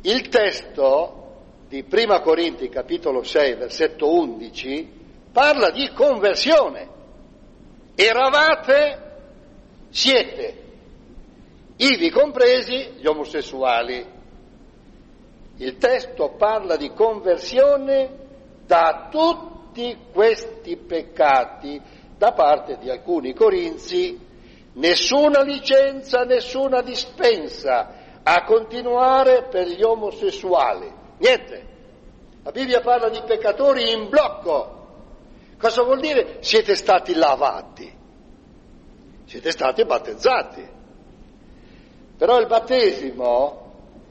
il 0.00 0.28
testo 0.28 1.25
di 1.68 1.82
Prima 1.82 2.20
Corinti 2.20 2.68
capitolo 2.68 3.22
6 3.22 3.54
versetto 3.54 4.12
11 4.12 4.88
parla 5.32 5.70
di 5.70 5.90
conversione. 5.92 6.88
Eravate, 7.94 9.00
siete 9.90 10.62
ivi 11.76 12.10
compresi 12.10 12.94
gli 12.98 13.06
omosessuali. 13.06 14.14
Il 15.58 15.76
testo 15.78 16.34
parla 16.38 16.76
di 16.76 16.90
conversione 16.92 18.10
da 18.64 19.08
tutti 19.10 19.96
questi 20.12 20.76
peccati 20.76 21.80
da 22.16 22.32
parte 22.32 22.78
di 22.78 22.88
alcuni 22.88 23.34
corinzi, 23.34 24.18
nessuna 24.74 25.42
licenza, 25.42 26.24
nessuna 26.24 26.80
dispensa 26.80 28.20
a 28.22 28.44
continuare 28.44 29.48
per 29.50 29.66
gli 29.68 29.82
omosessuali. 29.82 31.04
Niente. 31.18 31.74
La 32.42 32.50
Bibbia 32.52 32.80
parla 32.80 33.08
di 33.08 33.20
peccatori 33.26 33.92
in 33.92 34.08
blocco. 34.08 34.74
Cosa 35.58 35.82
vuol 35.82 36.00
dire? 36.00 36.36
Siete 36.40 36.74
stati 36.74 37.14
lavati, 37.14 37.92
siete 39.24 39.50
stati 39.50 39.84
battezzati. 39.84 40.68
Però 42.16 42.38
il 42.38 42.46
battesimo 42.46 43.64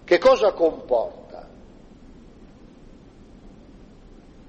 che 0.03 0.17
cosa 0.17 0.51
comporta? 0.51 1.47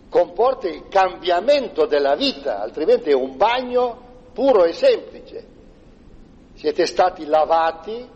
Comporta 0.08 0.68
il 0.68 0.88
cambiamento 0.88 1.86
della 1.86 2.16
vita, 2.16 2.60
altrimenti 2.60 3.10
è 3.10 3.14
un 3.14 3.36
bagno 3.36 4.04
puro 4.32 4.64
e 4.64 4.72
semplice. 4.72 5.46
Siete 6.54 6.86
stati 6.86 7.24
lavati, 7.26 8.08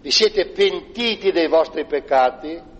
vi 0.00 0.10
siete 0.10 0.48
pentiti 0.48 1.30
dei 1.30 1.48
vostri 1.48 1.84
peccati, 1.84 2.74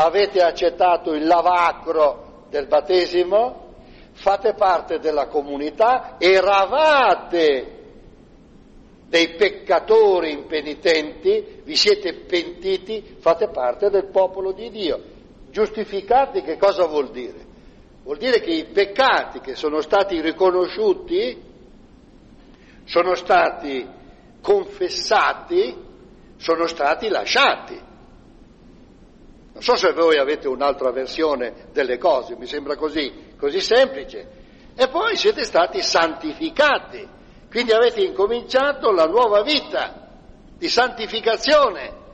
avete 0.00 0.40
accettato 0.40 1.12
il 1.12 1.26
lavacro 1.26 2.44
del 2.50 2.66
battesimo, 2.66 3.74
fate 4.12 4.54
parte 4.54 5.00
della 5.00 5.26
comunità, 5.26 6.16
eravate 6.18 7.76
dei 9.08 9.34
peccatori 9.34 10.30
impenitenti, 10.32 11.62
vi 11.64 11.74
siete 11.74 12.14
pentiti, 12.26 13.16
fate 13.18 13.48
parte 13.48 13.90
del 13.90 14.06
popolo 14.06 14.52
di 14.52 14.70
Dio. 14.70 15.00
Giustificati 15.50 16.42
che 16.42 16.56
cosa 16.56 16.86
vuol 16.86 17.10
dire? 17.10 17.46
Vuol 18.04 18.18
dire 18.18 18.40
che 18.40 18.52
i 18.52 18.66
peccati 18.66 19.40
che 19.40 19.56
sono 19.56 19.80
stati 19.80 20.20
riconosciuti, 20.20 21.42
sono 22.84 23.14
stati 23.16 23.86
confessati, 24.40 25.76
sono 26.36 26.66
stati 26.66 27.08
lasciati. 27.08 27.86
Non 29.58 29.62
so 29.62 29.74
se 29.74 29.92
voi 29.92 30.18
avete 30.18 30.46
un'altra 30.46 30.92
versione 30.92 31.66
delle 31.72 31.98
cose, 31.98 32.36
mi 32.36 32.46
sembra 32.46 32.76
così, 32.76 33.34
così 33.36 33.60
semplice. 33.60 34.36
E 34.76 34.88
poi 34.88 35.16
siete 35.16 35.42
stati 35.42 35.82
santificati 35.82 37.16
quindi 37.50 37.72
avete 37.72 38.02
incominciato 38.02 38.92
la 38.92 39.06
nuova 39.06 39.42
vita 39.42 40.06
di 40.56 40.68
santificazione. 40.68 42.06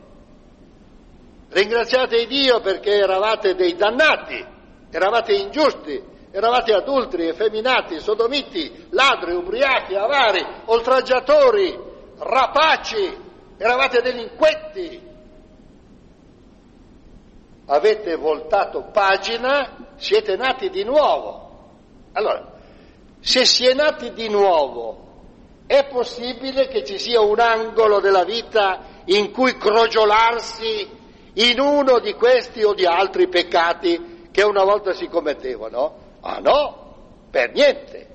Ringraziate 1.50 2.26
Dio 2.26 2.60
perché 2.60 2.92
eravate 2.98 3.54
dei 3.54 3.74
dannati, 3.74 4.44
eravate 4.90 5.32
ingiusti, 5.34 6.02
eravate 6.30 6.72
adulteri, 6.72 7.28
effeminati, 7.28 7.98
sodomiti, 7.98 8.86
ladri, 8.90 9.34
ubriachi, 9.34 9.94
avari, 9.96 10.44
oltraggiatori, 10.66 11.76
rapaci, 12.18 13.16
eravate 13.58 14.02
delinquenti. 14.02 15.12
Avete 17.66 18.16
voltato 18.16 18.90
pagina, 18.92 19.94
siete 19.96 20.36
nati 20.36 20.68
di 20.68 20.84
nuovo. 20.84 21.44
Allora, 22.12 22.52
se 23.20 23.44
si 23.44 23.66
è 23.66 23.74
nati 23.74 24.12
di 24.12 24.28
nuovo 24.28 25.04
è 25.66 25.86
possibile 25.86 26.68
che 26.68 26.84
ci 26.84 26.98
sia 26.98 27.20
un 27.20 27.40
angolo 27.40 28.00
della 28.00 28.24
vita 28.24 29.02
in 29.06 29.32
cui 29.32 29.56
crogiolarsi 29.56 30.88
in 31.34 31.58
uno 31.58 32.00
di 32.00 32.12
questi 32.12 32.62
o 32.62 32.74
di 32.74 32.84
altri 32.84 33.28
peccati 33.28 34.28
che 34.30 34.42
una 34.42 34.62
volta 34.62 34.92
si 34.92 35.08
commettevano? 35.08 36.18
Ah 36.20 36.38
no, 36.38 37.26
per 37.30 37.52
niente. 37.52 38.08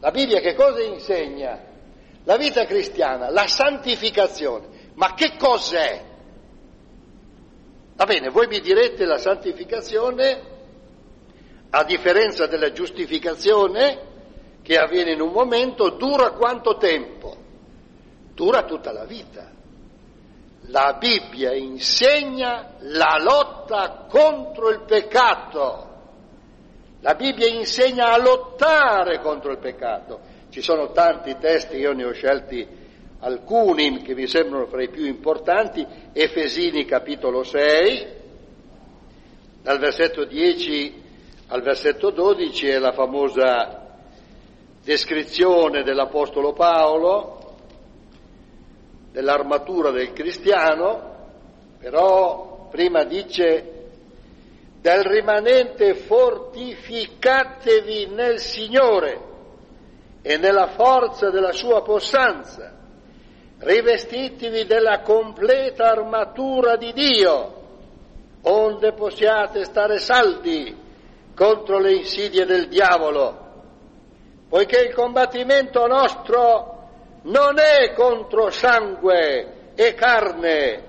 La 0.00 0.10
Bibbia 0.10 0.40
che 0.40 0.54
cosa 0.54 0.82
insegna? 0.82 1.58
La 2.24 2.36
vita 2.36 2.66
cristiana, 2.66 3.30
la 3.30 3.46
santificazione. 3.46 4.90
Ma 4.94 5.14
che 5.14 5.36
cos'è? 5.38 6.12
Va 7.96 8.06
bene, 8.06 8.28
voi 8.28 8.48
mi 8.48 8.60
direte 8.60 9.04
la 9.04 9.18
santificazione, 9.18 10.42
a 11.70 11.84
differenza 11.84 12.46
della 12.46 12.72
giustificazione, 12.72 14.12
che 14.62 14.76
avviene 14.78 15.12
in 15.12 15.20
un 15.20 15.30
momento 15.30 15.90
dura 15.90 16.32
quanto 16.32 16.76
tempo? 16.76 17.36
Dura 18.32 18.64
tutta 18.64 18.92
la 18.92 19.04
vita. 19.04 19.52
La 20.68 20.96
Bibbia 20.98 21.52
insegna 21.52 22.74
la 22.80 23.18
lotta 23.22 24.06
contro 24.08 24.70
il 24.70 24.80
peccato. 24.86 25.92
La 27.00 27.14
Bibbia 27.14 27.46
insegna 27.46 28.12
a 28.12 28.18
lottare 28.18 29.20
contro 29.20 29.52
il 29.52 29.58
peccato. 29.58 30.20
Ci 30.48 30.62
sono 30.62 30.90
tanti 30.92 31.36
testi, 31.38 31.76
io 31.76 31.92
ne 31.92 32.06
ho 32.06 32.12
scelti 32.12 32.66
alcuni 33.24 34.02
che 34.02 34.14
mi 34.14 34.26
sembrano 34.26 34.66
fra 34.66 34.82
i 34.82 34.90
più 34.90 35.06
importanti. 35.06 35.86
Efesini 36.12 36.84
capitolo 36.84 37.42
6, 37.42 38.06
dal 39.62 39.78
versetto 39.78 40.24
10 40.24 41.02
al 41.48 41.62
versetto 41.62 42.10
12 42.10 42.68
è 42.68 42.78
la 42.78 42.92
famosa 42.92 43.80
descrizione 44.82 45.82
dell'Apostolo 45.82 46.52
Paolo, 46.52 47.40
dell'armatura 49.12 49.90
del 49.90 50.12
cristiano, 50.12 51.12
però 51.78 52.68
prima 52.70 53.04
dice 53.04 53.70
del 54.80 55.04
rimanente 55.04 55.94
fortificatevi 55.94 58.06
nel 58.06 58.38
Signore 58.38 59.32
e 60.22 60.38
nella 60.38 60.68
forza 60.68 61.28
della 61.30 61.52
sua 61.52 61.82
possanza, 61.82 62.83
rivestitevi 63.58 64.64
della 64.66 65.00
completa 65.00 65.90
armatura 65.90 66.76
di 66.76 66.92
Dio, 66.92 67.62
onde 68.42 68.92
possiate 68.92 69.64
stare 69.64 69.98
saldi 69.98 70.82
contro 71.34 71.78
le 71.78 71.94
insidie 71.94 72.44
del 72.44 72.68
diavolo, 72.68 73.38
poiché 74.48 74.80
il 74.80 74.94
combattimento 74.94 75.86
nostro 75.86 76.72
non 77.22 77.58
è 77.58 77.92
contro 77.94 78.50
sangue 78.50 79.72
e 79.74 79.94
carne, 79.94 80.82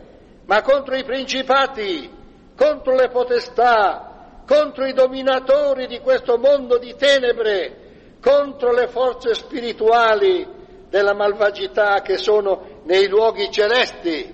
ma 0.45 0.61
contro 0.61 0.95
i 0.95 1.03
principati, 1.03 2.11
contro 2.55 2.93
le 2.95 3.09
potestà, 3.09 4.41
contro 4.45 4.85
i 4.85 4.93
dominatori 4.93 5.87
di 5.87 5.99
questo 5.99 6.37
mondo 6.37 6.77
di 6.77 6.93
tenebre, 6.95 7.83
contro 8.21 8.71
le 8.71 8.87
forze 8.87 9.33
spirituali 9.33 10.45
della 10.89 11.13
malvagità 11.13 12.01
che 12.01 12.17
sono 12.17 12.81
nei 12.83 13.07
luoghi 13.07 13.51
celesti. 13.51 14.33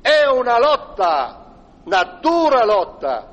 È 0.00 0.26
una 0.26 0.58
lotta, 0.58 1.54
una 1.84 2.18
dura 2.20 2.64
lotta. 2.64 3.28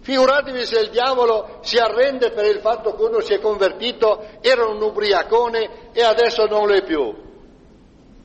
Figuratevi 0.00 0.64
se 0.64 0.80
il 0.80 0.90
diavolo 0.90 1.58
si 1.62 1.78
arrende 1.78 2.30
per 2.30 2.44
il 2.46 2.60
fatto 2.60 2.94
che 2.94 3.02
uno 3.02 3.20
si 3.20 3.34
è 3.34 3.40
convertito, 3.40 4.24
era 4.40 4.66
un 4.66 4.80
ubriacone 4.80 5.90
e 5.92 6.02
adesso 6.02 6.46
non 6.46 6.68
lo 6.68 6.74
è 6.74 6.84
più. 6.84 7.14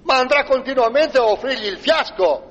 Ma 0.03 0.17
andrà 0.17 0.43
continuamente 0.43 1.17
a 1.17 1.25
offrirgli 1.25 1.65
il 1.65 1.77
fiasco 1.77 2.49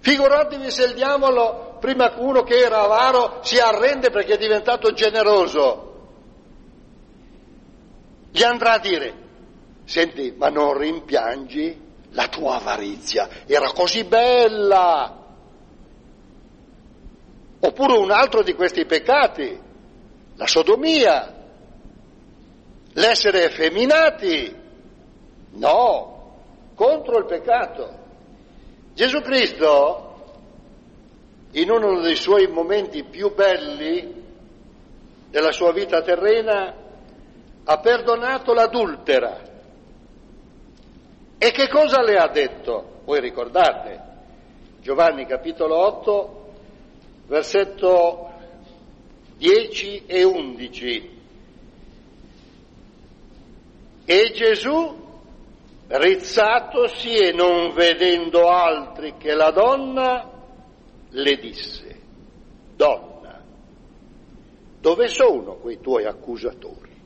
Figuratevi 0.00 0.70
se 0.70 0.84
il 0.84 0.94
diavolo, 0.94 1.76
prima 1.80 2.12
uno 2.16 2.42
che 2.42 2.56
era 2.56 2.82
avaro, 2.82 3.38
si 3.42 3.58
arrende 3.58 4.10
perché 4.10 4.34
è 4.34 4.38
diventato 4.38 4.92
generoso. 4.92 5.86
Gli 8.30 8.42
andrà 8.42 8.72
a 8.74 8.78
dire, 8.78 9.14
senti, 9.88 10.34
ma 10.36 10.50
non 10.50 10.76
rimpiangi 10.76 11.86
la 12.10 12.28
tua 12.28 12.56
avarizia, 12.56 13.26
era 13.46 13.72
così 13.72 14.04
bella. 14.04 15.16
Oppure 17.60 17.96
un 17.96 18.10
altro 18.10 18.42
di 18.42 18.52
questi 18.52 18.84
peccati, 18.84 19.58
la 20.36 20.46
sodomia, 20.46 21.34
l'essere 22.92 23.44
effeminati. 23.44 24.54
No, 25.52 26.34
contro 26.74 27.18
il 27.18 27.24
peccato. 27.24 27.98
Gesù 28.92 29.22
Cristo, 29.22 30.04
in 31.52 31.70
uno 31.70 32.00
dei 32.00 32.14
suoi 32.14 32.46
momenti 32.46 33.04
più 33.04 33.34
belli 33.34 34.22
della 35.30 35.52
sua 35.52 35.72
vita 35.72 36.02
terrena, 36.02 36.74
ha 37.64 37.78
perdonato 37.78 38.52
l'adultera. 38.52 39.47
E 41.38 41.52
che 41.52 41.68
cosa 41.68 42.02
le 42.02 42.16
ha 42.16 42.28
detto? 42.28 43.02
Voi 43.04 43.20
ricordate? 43.20 44.06
Giovanni 44.80 45.24
capitolo 45.24 45.76
8, 45.76 46.52
versetto 47.28 48.32
10 49.36 50.06
e 50.06 50.24
11. 50.24 51.16
E 54.04 54.32
Gesù 54.32 55.06
rizzatosi 55.86 57.14
e 57.14 57.32
non 57.32 57.72
vedendo 57.72 58.48
altri 58.48 59.14
che 59.16 59.32
la 59.34 59.50
donna, 59.50 60.30
le 61.10 61.36
disse, 61.36 62.00
donna, 62.74 63.40
dove 64.80 65.08
sono 65.08 65.54
quei 65.56 65.80
tuoi 65.80 66.04
accusatori? 66.04 66.96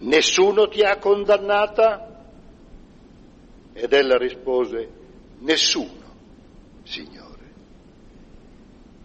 Nessuno 0.00 0.68
ti 0.68 0.82
ha 0.82 0.98
condannata? 0.98 2.09
Ed 3.72 3.92
ella 3.92 4.16
rispose, 4.16 4.88
nessuno, 5.38 6.14
Signore. 6.82 7.28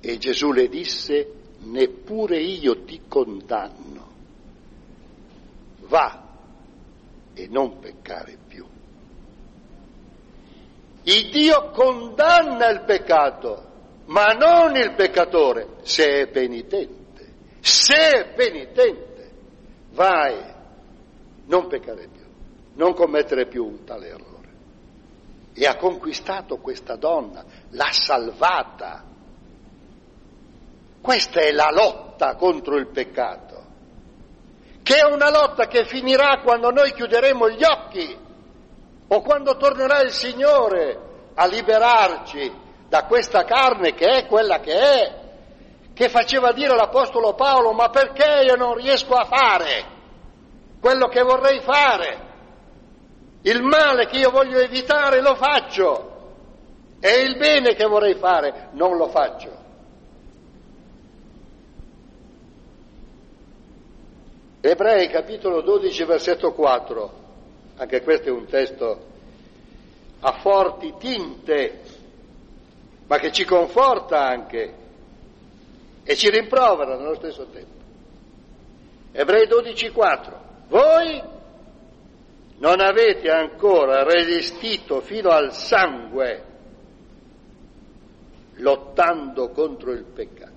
E 0.01 0.17
Gesù 0.17 0.51
le 0.51 0.67
disse, 0.67 1.33
neppure 1.59 2.39
io 2.39 2.83
ti 2.83 3.01
condanno. 3.07 4.13
Va 5.87 6.23
e 7.33 7.47
non 7.47 7.79
peccare 7.79 8.37
più. 8.47 8.65
Il 11.03 11.29
Dio 11.29 11.69
condanna 11.69 12.69
il 12.69 12.83
peccato, 12.83 13.71
ma 14.05 14.33
non 14.33 14.75
il 14.75 14.93
peccatore, 14.95 15.77
se 15.83 16.21
è 16.21 16.27
penitente. 16.27 17.03
Se 17.59 17.95
è 17.95 18.33
penitente, 18.33 19.31
vai, 19.91 20.35
non 21.45 21.67
peccare 21.67 22.07
più, 22.11 22.25
non 22.73 22.93
commettere 22.93 23.47
più 23.47 23.65
un 23.65 23.83
tale 23.83 24.07
errore. 24.07 24.34
E 25.57 25.65
ha 25.65 25.75
conquistato 25.77 26.57
questa 26.57 26.97
donna, 26.97 27.43
l'ha 27.69 27.91
salvata. 27.91 29.03
Questa 31.01 31.39
è 31.39 31.51
la 31.51 31.71
lotta 31.71 32.35
contro 32.35 32.75
il 32.75 32.87
peccato 32.91 33.55
che 34.85 34.97
è 34.97 35.03
una 35.03 35.31
lotta 35.31 35.65
che 35.65 35.85
finirà 35.85 36.41
quando 36.43 36.69
noi 36.69 36.93
chiuderemo 36.93 37.49
gli 37.49 37.63
occhi 37.63 38.15
o 39.07 39.21
quando 39.21 39.57
tornerà 39.57 40.01
il 40.01 40.11
Signore 40.11 41.31
a 41.33 41.47
liberarci 41.47 42.53
da 42.87 43.05
questa 43.05 43.45
carne 43.45 43.95
che 43.95 44.05
è 44.05 44.25
quella 44.27 44.59
che 44.59 44.77
è, 44.77 45.15
che 45.91 46.07
faceva 46.07 46.51
dire 46.51 46.73
all'Apostolo 46.73 47.33
Paolo, 47.33 47.71
ma 47.71 47.89
perché 47.89 48.43
io 48.45 48.55
non 48.55 48.75
riesco 48.75 49.15
a 49.15 49.25
fare 49.25 49.85
quello 50.79 51.07
che 51.07 51.23
vorrei 51.23 51.61
fare? 51.61 52.24
Il 53.45 53.61
male 53.61 54.07
che 54.07 54.17
io 54.17 54.31
voglio 54.31 54.57
evitare 54.57 55.21
lo 55.21 55.35
faccio 55.35 56.13
e 56.99 57.21
il 57.21 57.37
bene 57.37 57.75
che 57.75 57.85
vorrei 57.85 58.15
fare 58.15 58.69
non 58.71 58.97
lo 58.97 59.07
faccio. 59.09 59.63
Ebrei 64.61 65.09
capitolo 65.09 65.61
12 65.61 66.03
versetto 66.05 66.53
4, 66.53 67.11
anche 67.77 68.01
questo 68.01 68.29
è 68.29 68.31
un 68.31 68.47
testo 68.47 69.05
a 70.21 70.31
forti 70.39 70.95
tinte, 70.97 71.81
ma 73.05 73.19
che 73.19 73.31
ci 73.31 73.45
conforta 73.45 74.25
anche 74.25 74.73
e 76.03 76.15
ci 76.15 76.31
rimprovera 76.31 76.97
nello 76.97 77.13
stesso 77.13 77.45
tempo. 77.45 77.83
Ebrei 79.11 79.45
12, 79.45 79.91
4, 79.91 80.39
voi 80.67 81.33
non 82.57 82.79
avete 82.79 83.29
ancora 83.29 84.03
resistito 84.03 85.01
fino 85.01 85.29
al 85.29 85.53
sangue 85.53 86.43
lottando 88.57 89.49
contro 89.49 89.91
il 89.91 90.05
peccato. 90.05 90.53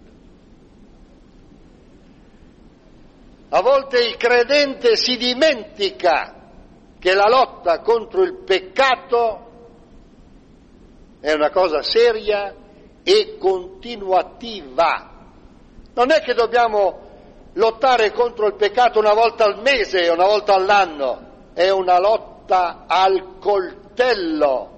A 3.50 3.62
volte 3.62 4.04
il 4.04 4.16
credente 4.16 4.94
si 4.96 5.16
dimentica 5.16 6.34
che 6.98 7.14
la 7.14 7.28
lotta 7.28 7.80
contro 7.80 8.22
il 8.22 8.42
peccato 8.44 9.46
è 11.20 11.32
una 11.32 11.50
cosa 11.50 11.82
seria 11.82 12.54
e 13.02 13.37
continuativa. 13.38 15.11
Non 15.94 16.11
è 16.12 16.20
che 16.20 16.34
dobbiamo 16.34 17.06
lottare 17.54 18.12
contro 18.12 18.46
il 18.46 18.54
peccato 18.54 18.98
una 18.98 19.14
volta 19.14 19.44
al 19.44 19.61
mese 19.62 20.08
una 20.11 20.26
volta 20.26 20.54
all'anno, 20.54 21.28
è 21.59 21.71
una 21.71 21.99
lotta 21.99 22.85
al 22.87 23.38
coltello. 23.40 24.77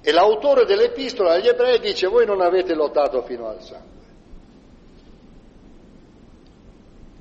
E 0.00 0.12
l'autore 0.12 0.64
dell'epistola 0.64 1.32
agli 1.32 1.48
ebrei 1.48 1.80
dice 1.80 2.06
voi 2.06 2.24
non 2.24 2.40
avete 2.40 2.72
lottato 2.72 3.22
fino 3.22 3.48
al 3.48 3.60
sangue. 3.60 3.88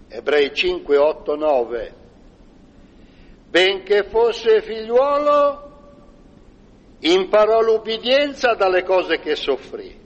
Ebrei 0.09 0.53
5, 0.53 0.97
8, 0.97 1.35
9. 1.35 1.93
Benché 3.49 4.03
fosse 4.03 4.61
figliuolo, 4.61 5.71
imparò 6.99 7.61
l'ubbidienza 7.61 8.53
dalle 8.53 8.83
cose 8.83 9.17
che 9.17 9.35
soffrì. 9.35 9.99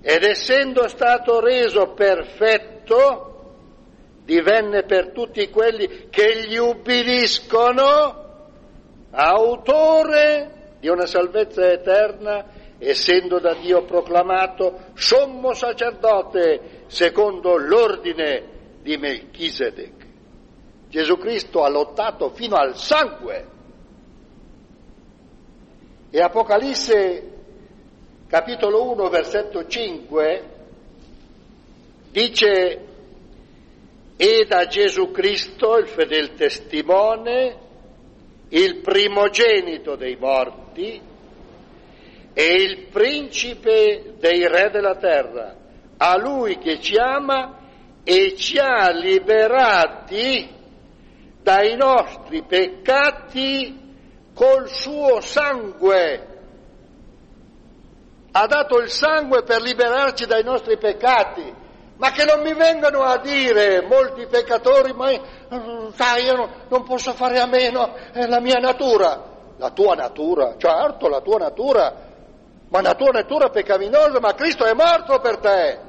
Ed 0.00 0.22
essendo 0.22 0.88
stato 0.88 1.38
reso 1.40 1.88
perfetto, 1.88 3.33
divenne 4.24 4.84
per 4.84 5.10
tutti 5.10 5.48
quelli 5.50 6.08
che 6.10 6.46
gli 6.46 6.56
ubbidiscono 6.56 8.22
autore 9.10 10.76
di 10.80 10.88
una 10.88 11.06
salvezza 11.06 11.70
eterna, 11.70 12.44
essendo 12.78 13.38
da 13.38 13.54
Dio 13.54 13.84
proclamato 13.84 14.90
sommo 14.94 15.54
sacerdote 15.54 16.84
secondo 16.86 17.56
l'ordine 17.56 18.78
di 18.82 18.96
Melchisedec. 18.96 19.92
Gesù 20.88 21.16
Cristo 21.16 21.64
ha 21.64 21.68
lottato 21.68 22.30
fino 22.30 22.56
al 22.56 22.76
sangue 22.76 23.52
E 26.14 26.20
Apocalisse 26.20 27.30
capitolo 28.28 28.88
1 28.92 29.08
versetto 29.08 29.66
5 29.66 30.42
dice 32.12 32.93
e 34.16 34.46
da 34.46 34.66
Gesù 34.66 35.10
Cristo, 35.10 35.76
il 35.78 35.88
fedel 35.88 36.34
testimone, 36.34 37.56
il 38.48 38.80
primogenito 38.80 39.96
dei 39.96 40.16
morti 40.16 41.00
e 42.32 42.46
il 42.46 42.86
principe 42.92 44.14
dei 44.18 44.46
re 44.46 44.70
della 44.70 44.96
terra, 44.96 45.56
a 45.96 46.16
lui 46.18 46.58
che 46.58 46.80
ci 46.80 46.96
ama 46.96 47.58
e 48.04 48.36
ci 48.36 48.58
ha 48.58 48.90
liberati 48.90 50.48
dai 51.42 51.76
nostri 51.76 52.42
peccati 52.44 53.82
col 54.32 54.68
suo 54.68 55.20
sangue. 55.20 56.28
Ha 58.30 58.46
dato 58.46 58.78
il 58.78 58.90
sangue 58.90 59.42
per 59.42 59.60
liberarci 59.60 60.26
dai 60.26 60.42
nostri 60.42 60.76
peccati 60.76 61.62
ma 61.96 62.10
che 62.10 62.24
non 62.24 62.40
mi 62.42 62.52
vengano 62.54 63.02
a 63.02 63.18
dire 63.18 63.82
molti 63.82 64.26
peccatori, 64.26 64.92
ma 64.92 65.10
sai, 65.94 66.24
io 66.24 66.50
non 66.68 66.82
posso 66.82 67.12
fare 67.12 67.38
a 67.38 67.46
meno, 67.46 67.94
è 68.12 68.26
la 68.26 68.40
mia 68.40 68.58
natura. 68.58 69.32
La 69.56 69.70
tua 69.70 69.94
natura, 69.94 70.56
certo, 70.58 71.08
la 71.08 71.20
tua 71.20 71.38
natura, 71.38 71.94
ma 72.68 72.80
la 72.80 72.94
tua 72.94 73.12
natura 73.12 73.50
peccaminosa, 73.50 74.18
ma 74.18 74.34
Cristo 74.34 74.64
è 74.64 74.72
morto 74.74 75.20
per 75.20 75.38
te, 75.38 75.80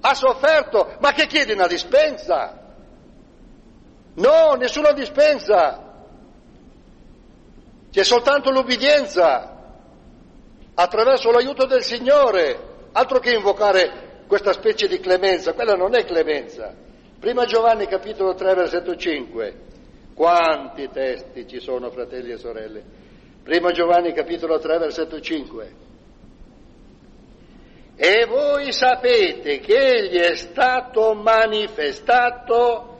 ha 0.00 0.14
sofferto, 0.14 0.96
ma 0.98 1.12
che 1.12 1.26
chiedi 1.26 1.52
una 1.52 1.68
dispensa? 1.68 2.58
No, 4.14 4.54
nessuna 4.54 4.90
dispensa. 4.90 5.80
C'è 7.92 8.02
soltanto 8.02 8.50
l'ubbidienza 8.50 9.52
attraverso 10.74 11.30
l'aiuto 11.30 11.66
del 11.66 11.84
Signore, 11.84 12.88
altro 12.90 13.20
che 13.20 13.32
invocare 13.32 14.03
questa 14.26 14.52
specie 14.52 14.88
di 14.88 15.00
clemenza, 15.00 15.52
quella 15.52 15.74
non 15.74 15.94
è 15.94 16.04
clemenza. 16.04 16.74
Prima 17.18 17.44
Giovanni 17.44 17.86
capitolo 17.86 18.34
3 18.34 18.54
versetto 18.54 18.96
5, 18.96 19.54
quanti 20.14 20.88
testi 20.92 21.46
ci 21.46 21.60
sono 21.60 21.90
fratelli 21.90 22.32
e 22.32 22.36
sorelle? 22.38 22.82
Prima 23.42 23.70
Giovanni 23.70 24.12
capitolo 24.12 24.58
3 24.58 24.78
versetto 24.78 25.20
5. 25.20 25.72
E 27.96 28.26
voi 28.26 28.72
sapete 28.72 29.60
che 29.60 29.76
egli 29.76 30.18
è 30.18 30.34
stato 30.34 31.14
manifestato 31.14 32.98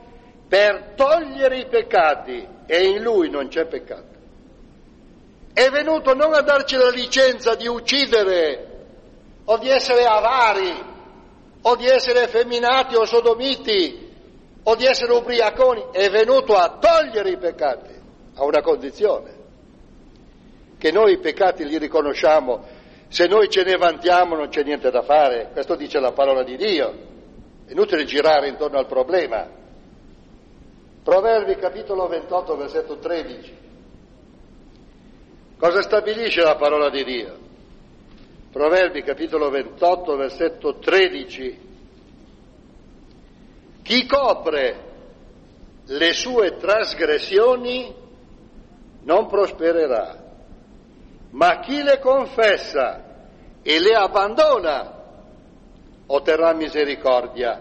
per 0.48 0.92
togliere 0.94 1.58
i 1.58 1.66
peccati 1.66 2.46
e 2.66 2.88
in 2.88 3.02
lui 3.02 3.28
non 3.28 3.48
c'è 3.48 3.66
peccato. 3.66 4.12
È 5.52 5.68
venuto 5.68 6.14
non 6.14 6.32
a 6.34 6.42
darci 6.42 6.76
la 6.76 6.90
licenza 6.90 7.54
di 7.54 7.66
uccidere 7.66 8.68
o 9.44 9.58
di 9.58 9.68
essere 9.68 10.04
avari 10.04 10.92
o 11.66 11.76
di 11.76 11.86
essere 11.86 12.24
effeminati 12.24 12.94
o 12.94 13.04
sodomiti 13.04 14.12
o 14.64 14.74
di 14.76 14.84
essere 14.84 15.12
ubriaconi, 15.12 15.86
è 15.92 16.10
venuto 16.10 16.56
a 16.56 16.78
togliere 16.78 17.30
i 17.30 17.38
peccati, 17.38 17.92
a 18.34 18.44
una 18.44 18.60
condizione, 18.62 19.32
che 20.78 20.90
noi 20.90 21.12
i 21.12 21.18
peccati 21.18 21.66
li 21.66 21.78
riconosciamo, 21.78 22.64
se 23.08 23.26
noi 23.26 23.48
ce 23.48 23.62
ne 23.62 23.76
vantiamo 23.76 24.34
non 24.34 24.48
c'è 24.48 24.62
niente 24.62 24.90
da 24.90 25.02
fare, 25.02 25.50
questo 25.52 25.74
dice 25.74 26.00
la 26.00 26.12
parola 26.12 26.42
di 26.42 26.56
Dio, 26.56 26.94
è 27.66 27.72
inutile 27.72 28.04
girare 28.04 28.48
intorno 28.48 28.78
al 28.78 28.86
problema. 28.86 29.46
Proverbi 31.02 31.56
capitolo 31.56 32.06
28 32.08 32.56
versetto 32.56 32.98
13. 32.98 33.58
Cosa 35.58 35.82
stabilisce 35.82 36.42
la 36.42 36.56
parola 36.56 36.90
di 36.90 37.04
Dio? 37.04 37.43
Proverbi 38.54 39.02
capitolo 39.02 39.50
28 39.50 40.14
versetto 40.14 40.78
13. 40.78 41.58
Chi 43.82 44.06
copre 44.06 44.92
le 45.86 46.12
sue 46.12 46.56
trasgressioni 46.56 47.92
non 49.02 49.26
prospererà, 49.26 50.22
ma 51.30 51.58
chi 51.58 51.82
le 51.82 51.98
confessa 51.98 53.02
e 53.60 53.80
le 53.80 53.94
abbandona 53.96 55.02
otterrà 56.06 56.52
misericordia. 56.52 57.60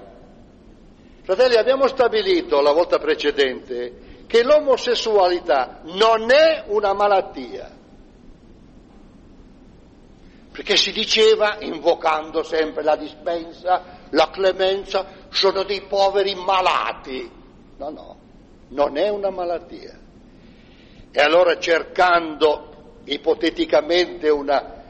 Fratelli, 1.23 1.55
abbiamo 1.55 1.87
stabilito 1.87 2.61
la 2.61 2.71
volta 2.71 2.99
precedente 2.99 4.25
che 4.27 4.43
l'omosessualità 4.43 5.79
non 5.85 6.29
è 6.29 6.65
una 6.67 6.93
malattia 6.93 7.81
perché 10.53 10.77
si 10.77 10.91
diceva, 10.91 11.57
invocando 11.61 12.43
sempre 12.43 12.83
la 12.83 12.95
dispensa, 12.95 14.01
la 14.11 14.29
clemenza, 14.29 15.03
sono 15.29 15.63
dei 15.63 15.81
poveri 15.81 16.35
malati. 16.35 17.27
No, 17.77 17.89
no, 17.89 18.17
non 18.67 18.95
è 18.95 19.09
una 19.09 19.31
malattia. 19.31 19.99
E 21.11 21.19
allora 21.19 21.57
cercando 21.57 22.99
ipoteticamente 23.05 24.29
una, 24.29 24.83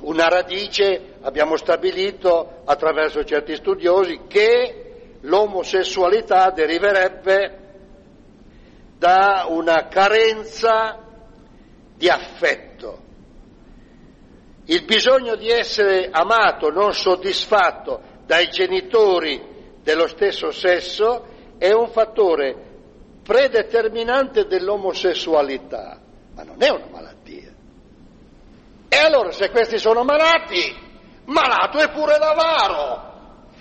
una 0.00 0.28
radice, 0.28 1.14
abbiamo 1.20 1.56
stabilito 1.56 2.62
attraverso 2.64 3.22
certi 3.24 3.54
studiosi 3.54 4.22
che 4.26 5.18
l'omosessualità 5.20 6.50
deriverebbe 6.50 7.58
da 8.98 9.46
una 9.48 9.86
carenza 9.86 10.98
di 11.94 12.08
affetto 12.08 13.06
il 14.70 14.84
bisogno 14.84 15.34
di 15.36 15.48
essere 15.48 16.08
amato, 16.10 16.70
non 16.70 16.92
soddisfatto 16.92 18.00
dai 18.26 18.48
genitori 18.50 19.76
dello 19.82 20.06
stesso 20.06 20.50
sesso 20.50 21.24
è 21.56 21.72
un 21.72 21.88
fattore 21.88 22.66
predeterminante 23.22 24.46
dell'omosessualità, 24.46 25.98
ma 26.34 26.42
non 26.42 26.62
è 26.62 26.68
una 26.68 26.86
malattia. 26.90 27.50
E 28.88 28.96
allora 28.96 29.30
se 29.32 29.48
questi 29.50 29.78
sono 29.78 30.04
malati, 30.04 30.76
malato 31.24 31.78
è 31.78 31.90
pure 31.90 32.18
l'avaro, 32.18 33.06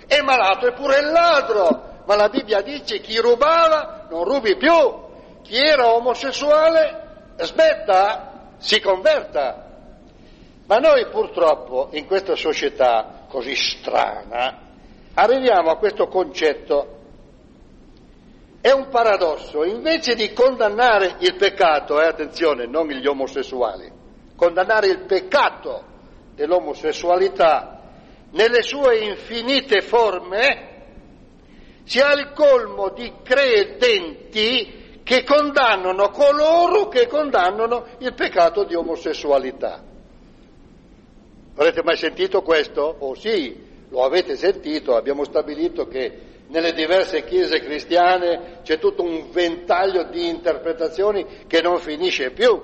e 0.08 0.22
malato 0.22 0.68
è 0.68 0.74
pure 0.74 1.00
il 1.00 1.08
ladro, 1.08 2.02
ma 2.06 2.16
la 2.16 2.28
Bibbia 2.28 2.62
dice 2.62 3.00
chi 3.00 3.18
rubava 3.20 4.08
non 4.10 4.26
rubi 4.26 4.58
più, 4.58 5.06
chi 5.42 5.56
era 5.56 5.88
omosessuale 5.88 7.34
smetta, 7.38 8.56
si 8.58 8.82
converta, 8.82 9.67
ma 10.68 10.78
noi 10.78 11.08
purtroppo 11.08 11.90
in 11.92 12.06
questa 12.06 12.36
società 12.36 13.26
così 13.30 13.56
strana 13.56 14.66
arriviamo 15.14 15.72
a 15.72 15.78
questo 15.78 16.08
concetto. 16.08 16.96
È 18.60 18.72
un 18.72 18.90
paradosso, 18.90 19.64
invece 19.64 20.14
di 20.14 20.34
condannare 20.34 21.16
il 21.20 21.36
peccato, 21.36 22.02
eh, 22.02 22.08
attenzione, 22.08 22.66
non 22.66 22.88
gli 22.88 23.06
omosessuali, 23.06 23.90
condannare 24.36 24.88
il 24.88 25.06
peccato 25.06 25.84
dell'omosessualità 26.36 27.82
nelle 28.32 28.62
sue 28.62 28.98
infinite 29.00 29.82
forme, 29.82 30.66
si 31.86 32.00
ha 32.00 32.12
il 32.12 32.34
colmo 32.34 32.90
di 32.90 33.12
credenti 33.24 35.02
che 35.04 35.24
condannano 35.24 36.10
coloro 36.10 36.90
che 36.90 37.08
condannano 37.08 37.86
il 38.00 38.14
peccato 38.14 38.66
di 38.66 38.76
omosessualità. 38.76 39.87
Avrete 41.60 41.82
mai 41.82 41.98
sentito 41.98 42.44
questo? 42.44 42.98
Oh 43.00 43.16
sì, 43.16 43.66
lo 43.90 44.04
avete 44.04 44.36
sentito, 44.36 44.96
abbiamo 44.96 45.24
stabilito 45.24 45.88
che 45.88 46.26
nelle 46.50 46.72
diverse 46.74 47.24
chiese 47.24 47.60
cristiane 47.60 48.60
c'è 48.62 48.78
tutto 48.78 49.02
un 49.02 49.32
ventaglio 49.32 50.04
di 50.04 50.28
interpretazioni 50.28 51.26
che 51.48 51.62
non 51.62 51.80
finisce 51.80 52.30
più, 52.30 52.62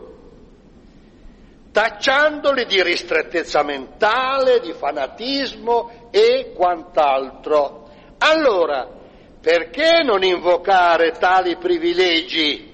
tacciandoli 1.72 2.66
di 2.66 2.84
ristrettezza 2.84 3.64
mentale, 3.64 4.60
di 4.60 4.74
fanatismo 4.74 6.10
e 6.12 6.54
quant'altro. 6.56 7.90
Allora, 8.20 8.88
perché 9.42 10.04
non 10.04 10.24
invocare 10.24 11.14
tali 11.14 11.58
privilegi, 11.58 12.72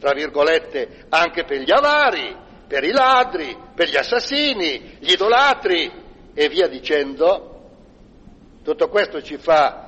tra 0.00 0.12
virgolette, 0.14 1.04
anche 1.10 1.44
per 1.44 1.58
gli 1.60 1.70
avari? 1.70 2.46
Per 2.68 2.84
i 2.84 2.92
ladri, 2.92 3.56
per 3.74 3.88
gli 3.88 3.96
assassini, 3.96 4.98
gli 4.98 5.12
idolatri 5.12 5.90
e 6.34 6.48
via 6.48 6.68
dicendo. 6.68 7.54
Tutto 8.62 8.88
questo 8.88 9.22
ci 9.22 9.38
fa 9.38 9.86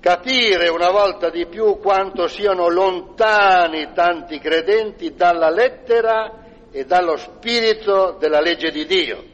capire 0.00 0.68
una 0.68 0.90
volta 0.90 1.30
di 1.30 1.46
più 1.46 1.78
quanto 1.80 2.28
siano 2.28 2.68
lontani 2.68 3.90
tanti 3.92 4.38
credenti 4.38 5.14
dalla 5.14 5.50
lettera 5.50 6.44
e 6.70 6.84
dallo 6.84 7.16
spirito 7.16 8.16
della 8.18 8.40
legge 8.40 8.70
di 8.70 8.86
Dio. 8.86 9.24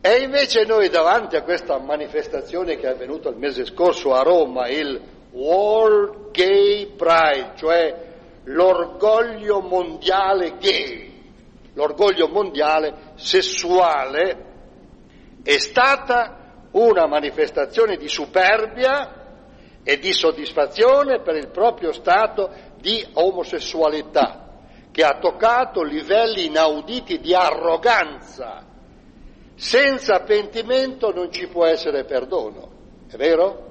E 0.00 0.18
invece 0.18 0.64
noi 0.64 0.88
davanti 0.88 1.34
a 1.34 1.42
questa 1.42 1.78
manifestazione 1.78 2.76
che 2.76 2.86
è 2.86 2.90
avvenuta 2.90 3.30
il 3.30 3.36
mese 3.36 3.64
scorso 3.64 4.14
a 4.14 4.22
Roma, 4.22 4.68
il 4.68 5.00
World 5.32 6.30
Gay 6.30 6.94
Pride, 6.94 7.52
cioè 7.56 8.13
l'orgoglio 8.44 9.60
mondiale 9.60 10.56
gay. 10.58 11.12
l'orgoglio 11.74 12.28
mondiale 12.28 13.12
sessuale 13.16 14.52
è 15.42 15.58
stata 15.58 16.68
una 16.72 17.06
manifestazione 17.06 17.96
di 17.96 18.08
superbia 18.08 19.22
e 19.82 19.98
di 19.98 20.12
soddisfazione 20.12 21.20
per 21.20 21.36
il 21.36 21.50
proprio 21.50 21.92
stato 21.92 22.50
di 22.80 23.06
omosessualità, 23.14 24.60
che 24.90 25.04
ha 25.04 25.18
toccato 25.18 25.82
livelli 25.82 26.46
inauditi 26.46 27.18
di 27.18 27.34
arroganza. 27.34 28.64
Senza 29.54 30.20
pentimento 30.20 31.12
non 31.12 31.30
ci 31.30 31.46
può 31.48 31.64
essere 31.66 32.04
perdono, 32.04 32.70
è 33.08 33.16
vero? 33.16 33.63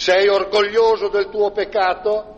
Sei 0.00 0.28
orgoglioso 0.28 1.08
del 1.08 1.28
tuo 1.28 1.50
peccato? 1.50 2.36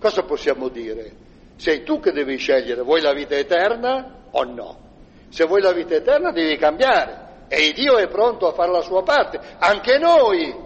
Cosa 0.00 0.22
possiamo 0.22 0.68
dire? 0.70 1.12
Sei 1.56 1.82
tu 1.82 2.00
che 2.00 2.10
devi 2.10 2.38
scegliere, 2.38 2.80
vuoi 2.80 3.02
la 3.02 3.12
vita 3.12 3.34
eterna 3.34 4.28
o 4.30 4.44
no? 4.44 4.78
Se 5.28 5.44
vuoi 5.44 5.60
la 5.60 5.72
vita 5.72 5.94
eterna 5.94 6.32
devi 6.32 6.56
cambiare 6.56 7.44
e 7.48 7.72
Dio 7.72 7.98
è 7.98 8.08
pronto 8.08 8.46
a 8.46 8.54
fare 8.54 8.72
la 8.72 8.80
sua 8.80 9.02
parte, 9.02 9.38
anche 9.58 9.98
noi. 9.98 10.56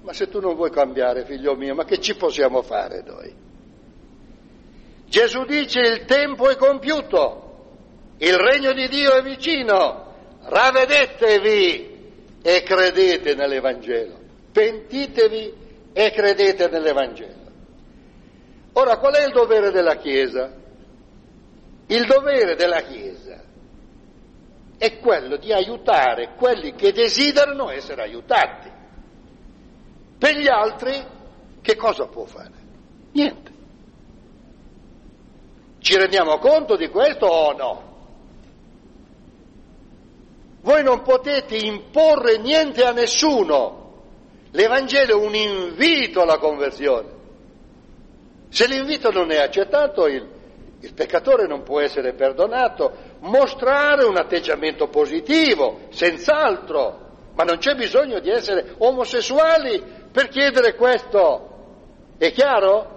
Ma 0.00 0.14
se 0.14 0.30
tu 0.30 0.40
non 0.40 0.54
vuoi 0.54 0.70
cambiare, 0.70 1.26
figlio 1.26 1.54
mio, 1.56 1.74
ma 1.74 1.84
che 1.84 2.00
ci 2.00 2.16
possiamo 2.16 2.62
fare 2.62 3.02
noi? 3.04 3.34
Gesù 5.04 5.44
dice 5.44 5.80
il 5.80 6.06
tempo 6.06 6.48
è 6.48 6.56
compiuto, 6.56 7.66
il 8.16 8.34
regno 8.38 8.72
di 8.72 8.88
Dio 8.88 9.12
è 9.12 9.22
vicino, 9.22 10.14
ravedetevi 10.40 12.12
e 12.40 12.62
credete 12.62 13.34
nell'Evangelo, 13.34 14.22
pentitevi 14.54 15.52
e 15.92 16.10
credete 16.12 16.68
nell'Evangelo. 16.68 17.42
Ora, 18.74 18.98
qual 18.98 19.14
è 19.14 19.26
il 19.26 19.32
dovere 19.32 19.72
della 19.72 19.96
Chiesa? 19.96 20.52
Il 21.86 22.06
dovere 22.06 22.54
della 22.54 22.80
Chiesa 22.82 23.42
è 24.78 24.98
quello 24.98 25.36
di 25.36 25.52
aiutare 25.52 26.34
quelli 26.36 26.74
che 26.74 26.92
desiderano 26.92 27.70
essere 27.70 28.02
aiutati. 28.02 28.70
Per 30.18 30.36
gli 30.36 30.48
altri 30.48 31.04
che 31.60 31.76
cosa 31.76 32.06
può 32.06 32.24
fare? 32.24 32.52
Niente. 33.12 33.52
Ci 35.80 35.96
rendiamo 35.96 36.38
conto 36.38 36.76
di 36.76 36.88
questo 36.88 37.26
o 37.26 37.52
no? 37.52 37.92
Voi 40.62 40.82
non 40.82 41.02
potete 41.02 41.56
imporre 41.56 42.38
niente 42.38 42.84
a 42.84 42.92
nessuno. 42.92 43.83
L'Evangelo 44.54 45.12
è 45.12 45.14
un 45.14 45.34
invito 45.34 46.22
alla 46.22 46.38
conversione. 46.38 47.08
Se 48.50 48.68
l'invito 48.68 49.10
non 49.10 49.32
è 49.32 49.38
accettato, 49.38 50.06
il, 50.06 50.24
il 50.78 50.94
peccatore 50.94 51.48
non 51.48 51.64
può 51.64 51.80
essere 51.80 52.14
perdonato, 52.14 52.92
mostrare 53.20 54.04
un 54.04 54.16
atteggiamento 54.16 54.86
positivo, 54.86 55.88
senz'altro, 55.90 57.32
ma 57.34 57.42
non 57.42 57.58
c'è 57.58 57.74
bisogno 57.74 58.20
di 58.20 58.30
essere 58.30 58.74
omosessuali 58.78 59.82
per 60.12 60.28
chiedere 60.28 60.76
questo. 60.76 61.48
È 62.16 62.30
chiaro? 62.30 62.92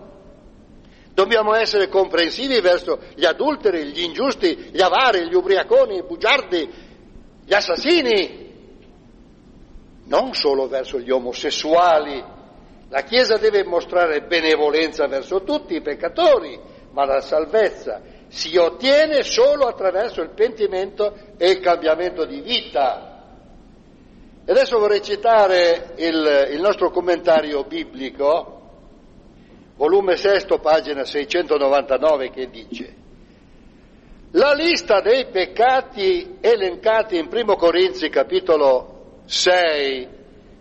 Dobbiamo 1.11 1.55
essere 1.55 1.87
comprensivi 1.87 2.59
verso 2.61 2.99
gli 3.15 3.25
adulteri, 3.25 3.85
gli 3.85 4.03
ingiusti, 4.03 4.69
gli 4.71 4.81
avari, 4.81 5.27
gli 5.27 5.33
ubriaconi, 5.33 5.97
i 5.97 6.03
bugiardi, 6.03 6.71
gli 7.43 7.53
assassini, 7.55 8.46
non 10.07 10.33
solo 10.33 10.67
verso 10.67 10.99
gli 10.99 11.09
omosessuali. 11.09 12.23
La 12.89 13.01
Chiesa 13.01 13.37
deve 13.37 13.63
mostrare 13.63 14.21
benevolenza 14.21 15.07
verso 15.07 15.43
tutti 15.43 15.75
i 15.75 15.81
peccatori, 15.81 16.59
ma 16.91 17.05
la 17.05 17.21
salvezza 17.21 18.01
si 18.27 18.55
ottiene 18.57 19.23
solo 19.23 19.65
attraverso 19.65 20.21
il 20.21 20.31
pentimento 20.31 21.13
e 21.37 21.51
il 21.51 21.59
cambiamento 21.59 22.25
di 22.25 22.41
vita. 22.41 23.23
E 24.45 24.51
adesso 24.51 24.79
vorrei 24.79 25.01
citare 25.01 25.93
il, 25.97 26.49
il 26.51 26.61
nostro 26.61 26.89
commentario 26.89 27.63
biblico, 27.63 28.61
volume 29.75 30.15
6, 30.15 30.45
pagina 30.61 31.03
699, 31.03 32.29
che 32.29 32.49
dice 32.49 33.05
la 34.31 34.53
lista 34.53 34.99
dei 34.99 35.27
peccati 35.27 36.37
elencati 36.41 37.17
in 37.17 37.29
1 37.31 37.55
Corinzi 37.55 38.09
capitolo 38.09 38.96
6, 39.27 40.07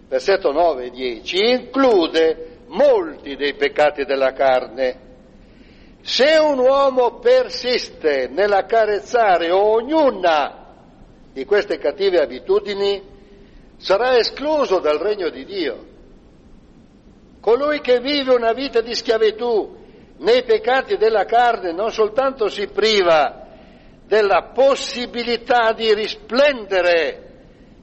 versetto 0.09 0.53
9 0.53 0.85
e 0.85 0.91
10, 0.91 1.51
include 1.51 2.59
molti 2.67 3.37
dei 3.37 3.55
peccati 3.55 4.05
della 4.05 4.33
carne 4.33 5.05
se 6.07 6.37
un 6.39 6.61
uomo 6.61 7.19
persiste 7.19 8.29
nell'accarezzare 8.29 9.51
ognuna 9.51 10.75
di 11.33 11.45
queste 11.45 11.79
cattive 11.79 12.23
abitudini, 12.23 13.03
sarà 13.77 14.17
escluso 14.17 14.79
dal 14.79 14.99
regno 14.99 15.31
di 15.31 15.45
Dio. 15.45 15.85
Colui 17.41 17.81
che 17.81 17.99
vive 17.99 18.35
una 18.35 18.53
vita 18.53 18.81
di 18.83 18.95
schiavitù 18.95 19.79
nei 20.19 20.45
peccati 20.45 20.97
della 20.97 21.25
carne 21.25 21.73
non 21.73 21.91
soltanto 21.91 22.49
si 22.51 22.69
priva 22.69 23.45
della 24.07 24.53
possibilità 24.55 25.73
di 25.73 25.93
risplendere 25.93 27.26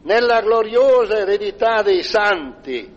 nella 0.03 0.41
gloriosa 0.41 1.17
eredità 1.17 1.81
dei 1.81 2.03
santi, 2.03 2.91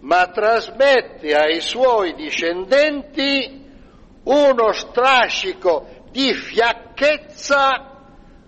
ma 0.00 0.28
trasmette 0.28 1.34
ai 1.34 1.60
suoi 1.60 2.14
discendenti 2.14 3.60
uno 4.24 4.72
strascico 4.72 5.86
di 6.10 6.32
fiacchezza 6.32 7.90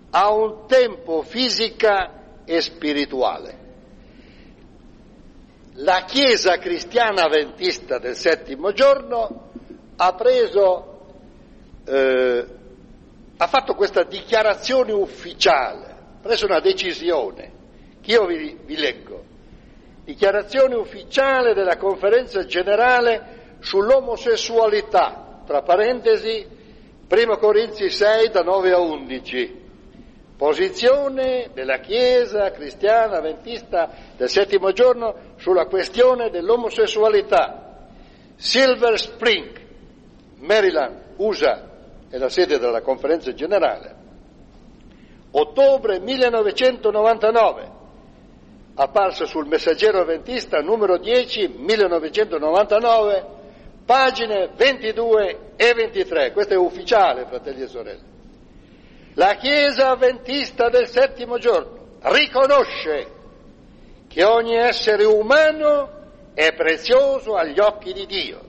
a 0.09 0.29
un 0.31 0.65
tempo 0.67 1.21
fisica 1.23 2.43
e 2.45 2.61
spirituale. 2.61 3.63
La 5.79 6.05
Chiesa 6.05 6.57
cristiana 6.57 7.23
avventista 7.23 7.97
del 7.99 8.15
settimo 8.15 8.71
giorno 8.71 9.49
ha 9.97 10.13
preso, 10.13 11.07
eh, 11.85 12.45
ha 13.35 13.47
fatto 13.47 13.75
questa 13.75 14.03
dichiarazione 14.03 14.93
ufficiale, 14.93 15.85
ha 15.87 16.21
preso 16.21 16.45
una 16.45 16.61
decisione, 16.61 17.54
io 18.05 18.25
vi, 18.25 18.57
vi 18.65 18.77
leggo. 18.77 19.23
Dichiarazione 20.03 20.75
ufficiale 20.75 21.53
della 21.53 21.77
conferenza 21.77 22.45
generale 22.45 23.55
sull'omosessualità 23.59 25.41
tra 25.45 25.61
parentesi, 25.61 26.45
1 27.07 27.37
Corinzi 27.37 27.89
6 27.89 28.29
da 28.29 28.41
9 28.41 28.71
a 28.71 28.79
11, 28.79 29.63
posizione 30.37 31.49
della 31.53 31.79
Chiesa 31.79 32.51
cristiana 32.51 33.17
avventista 33.17 33.89
del 34.15 34.29
settimo 34.29 34.71
giorno 34.71 35.33
sulla 35.37 35.65
questione 35.65 36.29
dell'omosessualità. 36.29 37.87
Silver 38.35 38.99
Spring, 38.99 39.61
Maryland, 40.39 41.01
USA, 41.17 41.69
è 42.09 42.17
la 42.17 42.29
sede 42.29 42.59
della 42.59 42.81
conferenza 42.81 43.33
generale. 43.33 44.03
Ottobre 45.31 45.99
1999, 45.99 47.74
apparsa 48.75 49.25
sul 49.25 49.47
Messaggero 49.47 50.01
Avventista 50.01 50.59
numero 50.59 50.97
10, 50.97 51.55
1999, 51.57 53.25
pagine 53.85 54.49
22 54.55 55.39
e 55.55 55.73
23, 55.73 56.31
questo 56.33 56.53
è 56.53 56.57
ufficiale, 56.57 57.25
fratelli 57.25 57.61
e 57.61 57.67
sorelle. 57.67 58.13
La 59.13 59.35
Chiesa 59.35 59.91
avventista 59.91 60.67
del 60.69 60.87
settimo 60.87 61.37
giorno 61.37 61.99
riconosce 62.01 63.13
che 64.07 64.23
ogni 64.25 64.55
essere 64.55 65.05
umano 65.05 66.33
è 66.33 66.53
prezioso 66.53 67.35
agli 67.35 67.59
occhi 67.59 67.93
di 67.93 68.05
Dio 68.05 68.41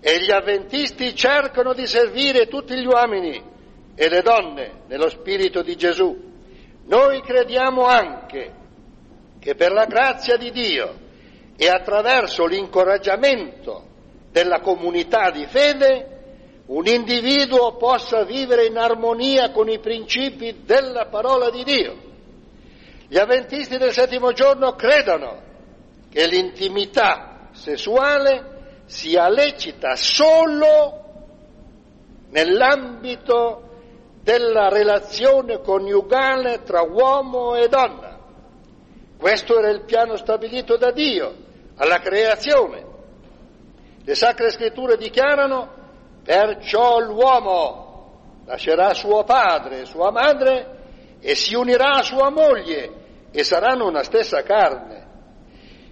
e 0.00 0.20
gli 0.20 0.30
avventisti 0.30 1.14
cercano 1.14 1.72
di 1.72 1.86
servire 1.86 2.46
tutti 2.46 2.74
gli 2.74 2.84
uomini 2.84 3.42
e 3.94 4.08
le 4.08 4.20
donne 4.20 4.82
nello 4.88 5.08
spirito 5.08 5.62
di 5.62 5.76
Gesù. 5.76 6.30
Noi 6.84 7.22
crediamo 7.22 7.84
anche 7.84 8.60
che 9.42 9.56
per 9.56 9.72
la 9.72 9.86
grazia 9.86 10.36
di 10.36 10.52
Dio 10.52 10.94
e 11.56 11.68
attraverso 11.68 12.46
l'incoraggiamento 12.46 13.88
della 14.30 14.60
comunità 14.60 15.32
di 15.32 15.44
fede, 15.46 16.08
un 16.66 16.86
individuo 16.86 17.76
possa 17.76 18.22
vivere 18.22 18.66
in 18.66 18.78
armonia 18.78 19.50
con 19.50 19.68
i 19.68 19.80
principi 19.80 20.62
della 20.64 21.06
parola 21.06 21.50
di 21.50 21.64
Dio. 21.64 21.96
Gli 23.08 23.18
avventisti 23.18 23.78
del 23.78 23.90
settimo 23.90 24.30
giorno 24.30 24.74
credono 24.74 25.42
che 26.08 26.24
l'intimità 26.28 27.48
sessuale 27.50 28.84
sia 28.84 29.28
lecita 29.28 29.96
solo 29.96 31.00
nell'ambito 32.30 33.70
della 34.22 34.68
relazione 34.68 35.60
coniugale 35.60 36.62
tra 36.62 36.82
uomo 36.82 37.56
e 37.56 37.66
donna. 37.68 38.11
Questo 39.22 39.56
era 39.56 39.70
il 39.70 39.84
piano 39.84 40.16
stabilito 40.16 40.76
da 40.76 40.90
Dio 40.90 41.32
alla 41.76 42.00
creazione 42.00 42.84
le 44.04 44.16
sacre 44.16 44.50
scritture 44.50 44.96
dichiarano 44.96 45.68
perciò 46.24 46.98
l'uomo 46.98 48.40
lascerà 48.46 48.92
suo 48.94 49.22
padre 49.22 49.82
e 49.82 49.84
sua 49.84 50.10
madre 50.10 51.18
e 51.20 51.36
si 51.36 51.54
unirà 51.54 51.98
a 51.98 52.02
sua 52.02 52.30
moglie 52.30 52.90
e 53.30 53.44
saranno 53.44 53.86
una 53.86 54.02
stessa 54.02 54.42
carne. 54.42 55.06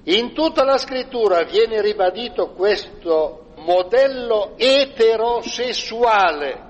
In 0.07 0.35
tutta 0.35 0.65
la 0.65 0.77
scrittura 0.77 1.45
viene 1.45 1.81
ribadito 1.81 2.51
questo 2.51 3.53
modello 3.59 4.55
eterosessuale. 4.57 6.63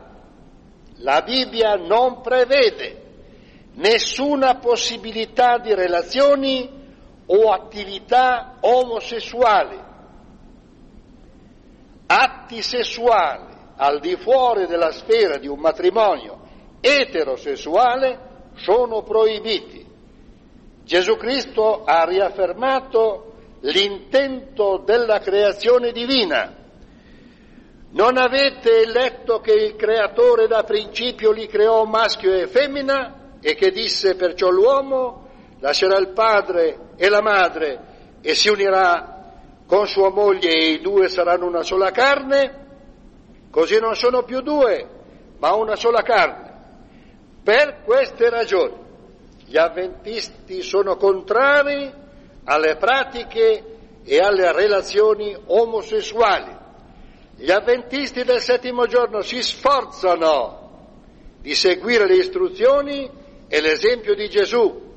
La 0.97 1.23
Bibbia 1.23 1.77
non 1.77 2.21
prevede 2.21 2.99
nessuna 3.75 4.57
possibilità 4.57 5.59
di 5.59 5.75
relazioni 5.75 6.68
o 7.27 7.53
attività 7.53 8.57
omosessuali. 8.61 9.79
Atti 12.07 12.62
sessuali 12.62 13.45
al 13.77 14.01
di 14.01 14.16
fuori 14.16 14.66
della 14.66 14.91
sfera 14.91 15.39
di 15.39 15.47
un 15.47 15.59
matrimonio 15.61 16.41
eterosessuale 16.81 18.29
sono 18.57 19.03
proibiti. 19.03 19.87
Gesù 20.85 21.16
Cristo 21.16 21.85
ha 21.85 22.05
riaffermato 22.05 23.33
l'intento 23.61 24.83
della 24.85 25.21
creazione 25.21 25.93
divina. 25.93 26.57
Non 27.93 28.16
avete 28.16 28.87
letto 28.87 29.41
che 29.41 29.53
il 29.53 29.77
creatore 29.77 30.47
da 30.47 30.64
principio 30.64 31.31
li 31.31 31.47
creò 31.47 31.85
maschio 31.85 32.33
e 32.33 32.49
femmina 32.49 33.20
e 33.41 33.55
che 33.55 33.70
disse 33.70 34.14
perciò 34.14 34.51
l'uomo 34.51 35.28
lascerà 35.61 35.97
il 35.99 36.12
padre 36.12 36.91
e 36.97 37.09
la 37.09 37.22
madre 37.22 37.80
e 38.20 38.34
si 38.34 38.49
unirà 38.49 39.18
con 39.66 39.86
sua 39.86 40.11
moglie 40.11 40.51
e 40.51 40.72
i 40.72 40.80
due 40.80 41.09
saranno 41.09 41.47
una 41.47 41.62
sola 41.62 41.91
carne? 41.91 42.59
Così 43.51 43.78
non 43.78 43.95
sono 43.95 44.22
più 44.22 44.41
due, 44.41 44.88
ma 45.38 45.55
una 45.55 45.76
sola 45.76 46.03
carne. 46.03 46.49
Per 47.43 47.82
queste 47.84 48.28
ragioni 48.30 48.74
gli 49.45 49.57
avventisti 49.57 50.62
sono 50.62 50.97
contrari 50.97 51.93
alle 52.45 52.76
pratiche 52.76 53.64
e 54.05 54.18
alle 54.18 54.53
relazioni 54.53 55.36
omosessuali. 55.47 56.57
Gli 57.36 57.51
avventisti 57.51 58.22
del 58.22 58.41
settimo 58.41 58.86
giorno 58.86 59.22
si 59.22 59.43
sforzano 59.43 60.59
di 61.41 61.55
seguire 61.55 62.07
le 62.07 62.16
istruzioni 62.16 63.11
e 63.53 63.61
l'esempio 63.61 64.14
di 64.14 64.28
Gesù. 64.28 64.88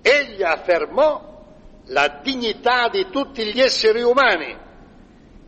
Egli 0.00 0.42
affermò 0.42 1.44
la 1.88 2.20
dignità 2.22 2.88
di 2.88 3.08
tutti 3.10 3.44
gli 3.44 3.60
esseri 3.60 4.00
umani 4.00 4.56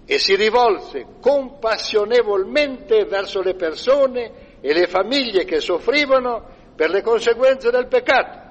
e 0.04 0.18
si 0.18 0.36
rivolse 0.36 1.06
compassionevolmente 1.20 3.06
verso 3.06 3.40
le 3.40 3.54
persone 3.54 4.58
e 4.61 4.74
le 4.74 4.86
famiglie 4.88 5.44
che 5.44 5.61
soffrivano 5.61 6.48
per 6.76 6.90
le 6.90 7.00
conseguenze 7.00 7.70
del 7.70 7.86
peccato. 7.86 8.48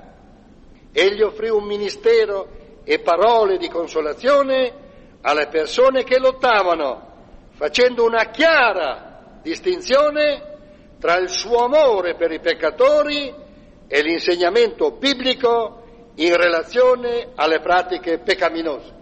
Egli 0.91 1.21
offrì 1.21 1.49
un 1.49 1.65
ministero 1.65 2.47
e 2.83 2.99
parole 3.01 3.57
di 3.57 3.69
consolazione 3.69 4.73
alle 5.21 5.47
persone 5.49 6.03
che 6.03 6.17
lottavano, 6.17 7.49
facendo 7.51 8.05
una 8.05 8.25
chiara 8.31 9.37
distinzione 9.43 10.47
tra 10.99 11.17
il 11.17 11.29
suo 11.29 11.63
amore 11.65 12.15
per 12.15 12.31
i 12.31 12.39
peccatori 12.39 13.47
e 13.89 14.01
l'insegnamento 14.01 14.91
biblico 14.91 15.81
in 16.15 16.35
relazione 16.37 17.31
alle 17.35 17.59
pratiche 17.59 18.19
peccaminose. 18.19 18.97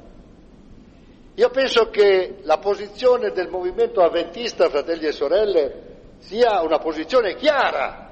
Io 1.35 1.49
penso 1.49 1.91
che 1.91 2.37
la 2.41 2.57
posizione 2.57 3.31
del 3.31 3.49
movimento 3.49 4.01
avventista, 4.01 4.69
fratelli 4.69 5.05
e 5.05 5.11
sorelle, 5.11 5.83
sia 6.19 6.61
una 6.61 6.79
posizione 6.79 7.35
chiara 7.35 8.07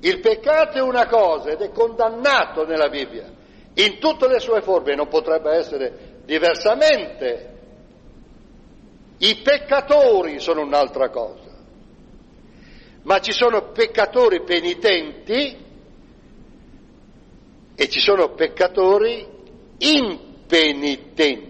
il 0.00 0.20
peccato 0.20 0.78
è 0.78 0.82
una 0.82 1.06
cosa 1.06 1.50
ed 1.50 1.60
è 1.62 1.70
condannato 1.70 2.66
nella 2.66 2.88
Bibbia 2.88 3.32
in 3.74 3.98
tutte 3.98 4.28
le 4.28 4.40
sue 4.40 4.62
forme, 4.62 4.94
non 4.94 5.08
potrebbe 5.08 5.50
essere 5.50 6.20
diversamente. 6.24 7.54
I 9.18 9.40
peccatori 9.42 10.38
sono 10.40 10.62
un'altra 10.62 11.08
cosa, 11.10 11.45
ma 13.06 13.18
ci 13.20 13.32
sono 13.32 13.70
peccatori 13.70 14.42
penitenti 14.42 15.64
e 17.76 17.88
ci 17.88 18.00
sono 18.00 18.34
peccatori 18.34 19.24
impenitenti 19.78 21.44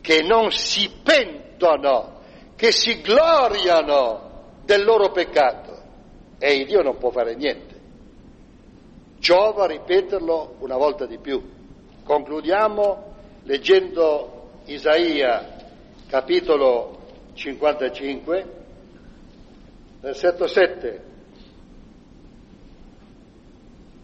che 0.00 0.22
non 0.22 0.50
si 0.50 0.90
pentono, 1.02 2.20
che 2.56 2.72
si 2.72 3.02
gloriano 3.02 4.54
del 4.64 4.82
loro 4.84 5.10
peccato 5.10 5.82
e 6.38 6.64
Dio 6.64 6.80
non 6.80 6.96
può 6.96 7.10
fare 7.10 7.34
niente. 7.34 7.78
Giova 9.18 9.66
ripeterlo 9.66 10.54
una 10.60 10.78
volta 10.78 11.04
di 11.04 11.18
più. 11.18 11.42
Concludiamo 12.02 13.16
leggendo 13.42 14.52
Isaia 14.64 15.58
capitolo 16.08 17.00
55, 17.34 18.59
versetto 20.00 20.46
7. 20.46 21.08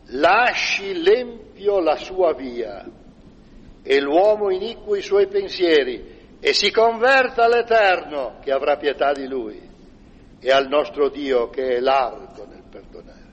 Lasci 0.09 1.03
l'empio 1.03 1.81
la 1.81 1.97
sua 1.97 2.33
via 2.35 2.87
e 3.83 4.01
l'uomo 4.01 4.51
iniquo 4.51 4.95
i 4.95 5.03
suoi 5.03 5.27
pensieri 5.27 6.15
e 6.39 6.53
si 6.53 6.71
converta 6.71 7.45
all'Eterno 7.45 8.39
che 8.41 8.53
avrà 8.53 8.77
pietà 8.77 9.13
di 9.13 9.27
lui 9.27 9.61
e 10.39 10.51
al 10.51 10.69
nostro 10.69 11.09
Dio 11.09 11.49
che 11.49 11.77
è 11.77 11.81
largo 11.81 12.47
nel 12.47 12.63
perdonare. 12.71 13.25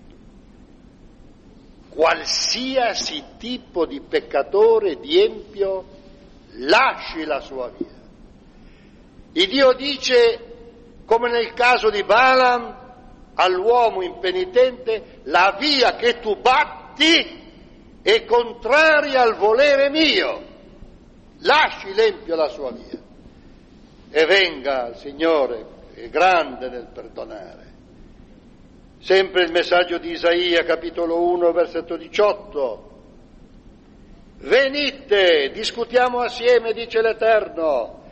Qualsiasi 1.90 3.24
tipo 3.38 3.86
di 3.86 4.02
peccatore, 4.02 4.96
di 4.96 5.22
empio, 5.22 5.86
lasci 6.54 7.24
la 7.24 7.40
sua 7.40 7.70
via. 7.70 8.02
Il 9.34 9.48
Dio 9.48 9.74
dice, 9.74 10.53
come 11.06 11.30
nel 11.30 11.54
caso 11.54 11.90
di 11.90 12.04
Balaam, 12.04 12.82
all'uomo 13.36 14.02
impenitente, 14.02 15.20
la 15.24 15.56
via 15.60 15.96
che 15.96 16.20
tu 16.20 16.40
batti 16.40 17.42
è 18.02 18.26
contraria 18.26 19.22
al 19.22 19.36
volere 19.36 19.90
mio. 19.90 20.52
Lasci 21.40 21.94
l'empio 21.94 22.36
la 22.36 22.48
sua 22.48 22.72
via 22.72 23.00
e 24.12 24.26
venga 24.26 24.90
il 24.90 24.96
Signore 24.98 25.66
è 25.94 26.08
grande 26.10 26.70
nel 26.70 26.88
perdonare. 26.94 27.72
Sempre 29.00 29.44
il 29.44 29.52
messaggio 29.52 29.98
di 29.98 30.12
Isaia, 30.12 30.64
capitolo 30.64 31.28
1, 31.30 31.52
versetto 31.52 31.98
18. 31.98 32.92
Venite, 34.38 35.52
discutiamo 35.52 36.20
assieme, 36.20 36.74
dice 36.74 37.02
l'Eterno. 37.02 38.03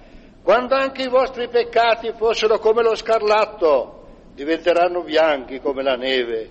Quando 0.44 0.76
anche 0.76 1.04
i 1.04 1.10
vostri 1.10 1.48
peccati 1.50 2.14
fossero 2.18 2.58
come 2.58 2.82
lo 2.82 2.96
scarlatto, 2.96 4.06
diventeranno 4.34 5.04
bianchi 5.04 5.60
come 5.60 5.84
la 5.84 5.96
neve. 5.96 6.50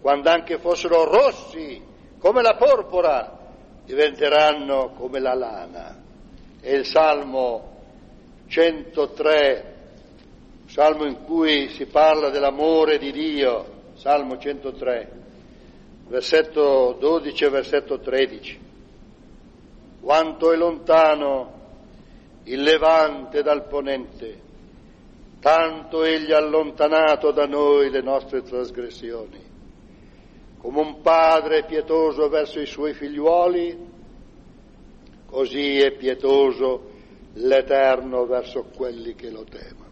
Quando 0.00 0.30
anche 0.30 0.58
fossero 0.58 1.04
rossi 1.04 1.82
come 2.18 2.42
la 2.42 2.54
porpora, 2.54 3.38
diventeranno 3.84 4.92
come 4.96 5.18
la 5.18 5.34
lana. 5.34 6.02
È 6.60 6.70
il 6.70 6.86
Salmo 6.86 7.72
103, 8.46 9.74
salmo 10.66 11.04
in 11.04 11.24
cui 11.24 11.68
si 11.70 11.86
parla 11.86 12.30
dell'amore 12.30 12.98
di 12.98 13.10
Dio, 13.10 13.66
salmo 13.94 14.38
103, 14.38 15.10
versetto 16.06 16.96
12 16.98 17.44
e 17.44 17.48
versetto 17.48 17.98
13. 17.98 18.60
Quanto 20.00 20.52
è 20.52 20.56
lontano 20.56 21.53
il 22.44 22.62
levante 22.62 23.42
dal 23.42 23.66
ponente, 23.66 24.40
tanto 25.40 26.04
egli 26.04 26.32
ha 26.32 26.38
allontanato 26.38 27.30
da 27.30 27.46
noi 27.46 27.90
le 27.90 28.02
nostre 28.02 28.42
trasgressioni. 28.42 29.52
Come 30.58 30.80
un 30.80 31.00
padre 31.00 31.64
pietoso 31.64 32.28
verso 32.28 32.60
i 32.60 32.66
suoi 32.66 32.94
figliuoli, 32.94 33.92
così 35.26 35.78
è 35.78 35.92
pietoso 35.92 36.92
l'Eterno 37.34 38.26
verso 38.26 38.64
quelli 38.74 39.14
che 39.14 39.30
lo 39.30 39.44
temono. 39.44 39.82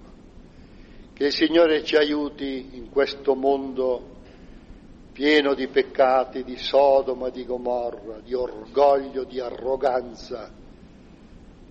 Che 1.13 1.25
il 1.25 1.33
Signore 1.33 1.85
ci 1.85 1.97
aiuti 1.97 2.71
in 2.73 2.89
questo 2.91 3.35
mondo 3.35 4.11
pieno 5.13 5.55
di 5.55 5.69
peccati, 5.69 6.43
di 6.43 6.57
Sodoma, 6.57 7.29
di 7.29 7.45
Gomorra, 7.45 8.21
di 8.21 8.33
orgoglio, 8.33 9.25
di 9.25 9.39
arroganza, 9.39 10.51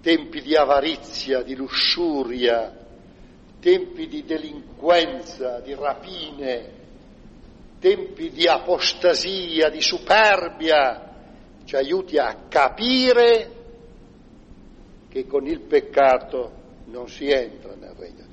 tempi 0.02 0.42
di 0.42 0.56
avarizia, 0.56 1.44
di 1.44 1.56
lussuria, 1.56 2.76
tempi 3.60 4.08
di 4.08 4.24
delinquenza, 4.24 5.60
di 5.60 5.74
rapine, 5.74 6.72
tempi 7.80 8.30
di 8.32 8.48
apostasia, 8.48 9.70
di 9.70 9.82
superbia, 9.82 11.10
ci 11.64 11.76
aiuti 11.76 12.18
a 12.18 12.46
capire 12.50 13.60
che 15.10 15.28
con 15.28 15.46
il 15.46 15.62
peccato 15.62 16.60
non 16.86 17.08
si 17.08 17.30
entra 17.30 17.76
nel 17.76 17.94
regno 17.96 18.30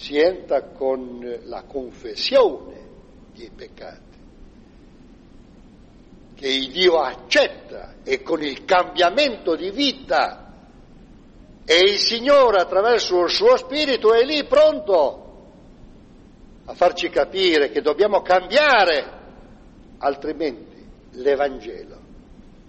si 0.00 0.16
entra 0.16 0.62
con 0.62 1.40
la 1.44 1.64
confessione 1.64 2.88
dei 3.34 3.50
peccati, 3.54 4.09
che 6.40 6.70
Dio 6.70 7.00
accetta 7.00 7.96
e 8.02 8.22
con 8.22 8.42
il 8.42 8.64
cambiamento 8.64 9.54
di 9.54 9.70
vita 9.70 10.54
e 11.66 11.80
il 11.80 11.98
Signore 11.98 12.62
attraverso 12.62 13.20
il 13.24 13.28
suo 13.28 13.58
Spirito 13.58 14.14
è 14.14 14.24
lì 14.24 14.42
pronto 14.44 15.26
a 16.64 16.72
farci 16.72 17.10
capire 17.10 17.68
che 17.68 17.82
dobbiamo 17.82 18.22
cambiare, 18.22 19.18
altrimenti 19.98 20.82
l'Evangelo 21.10 21.98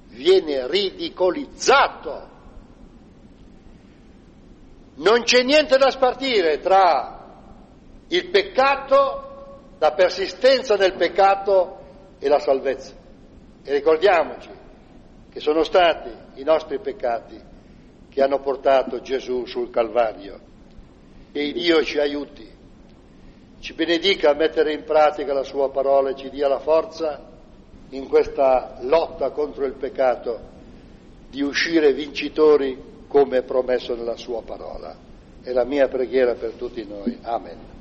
viene 0.10 0.68
ridicolizzato. 0.68 2.30
Non 4.96 5.24
c'è 5.24 5.44
niente 5.44 5.78
da 5.78 5.90
spartire 5.90 6.60
tra 6.60 7.20
il 8.10 8.28
peccato, 8.28 9.70
la 9.80 9.94
persistenza 9.94 10.76
nel 10.76 10.96
peccato 10.96 11.80
e 12.20 12.28
la 12.28 12.40
salvezza. 12.40 13.00
E 13.64 13.74
ricordiamoci 13.74 14.50
che 15.32 15.40
sono 15.40 15.64
stati 15.64 16.10
i 16.36 16.44
nostri 16.44 16.80
peccati 16.80 17.40
che 18.10 18.22
hanno 18.22 18.40
portato 18.40 19.02
Gesù 19.02 19.46
sul 19.46 19.70
Calvario. 19.70 20.40
E 21.32 21.54
Dio 21.54 21.82
ci 21.84 21.98
aiuti, 21.98 22.50
ci 23.60 23.74
benedica 23.74 24.32
a 24.32 24.34
mettere 24.34 24.74
in 24.74 24.84
pratica 24.84 25.34
la 25.34 25.44
sua 25.44 25.70
parola 25.70 26.10
e 26.10 26.16
ci 26.16 26.30
dia 26.30 26.48
la 26.48 26.60
forza 26.60 27.30
in 27.90 28.08
questa 28.08 28.78
lotta 28.82 29.32
contro 29.32 29.66
il 29.66 29.74
peccato 29.74 30.50
di 31.30 31.42
uscire 31.42 31.94
vincitori 31.94 33.06
come 33.08 33.44
promesso 33.44 33.96
nella 33.96 34.18
sua 34.18 34.42
parola. 34.42 34.94
È 35.42 35.52
la 35.52 35.64
mia 35.64 35.88
preghiera 35.88 36.34
per 36.36 36.52
tutti 36.54 36.86
noi. 36.86 37.18
Amen. 37.22 37.81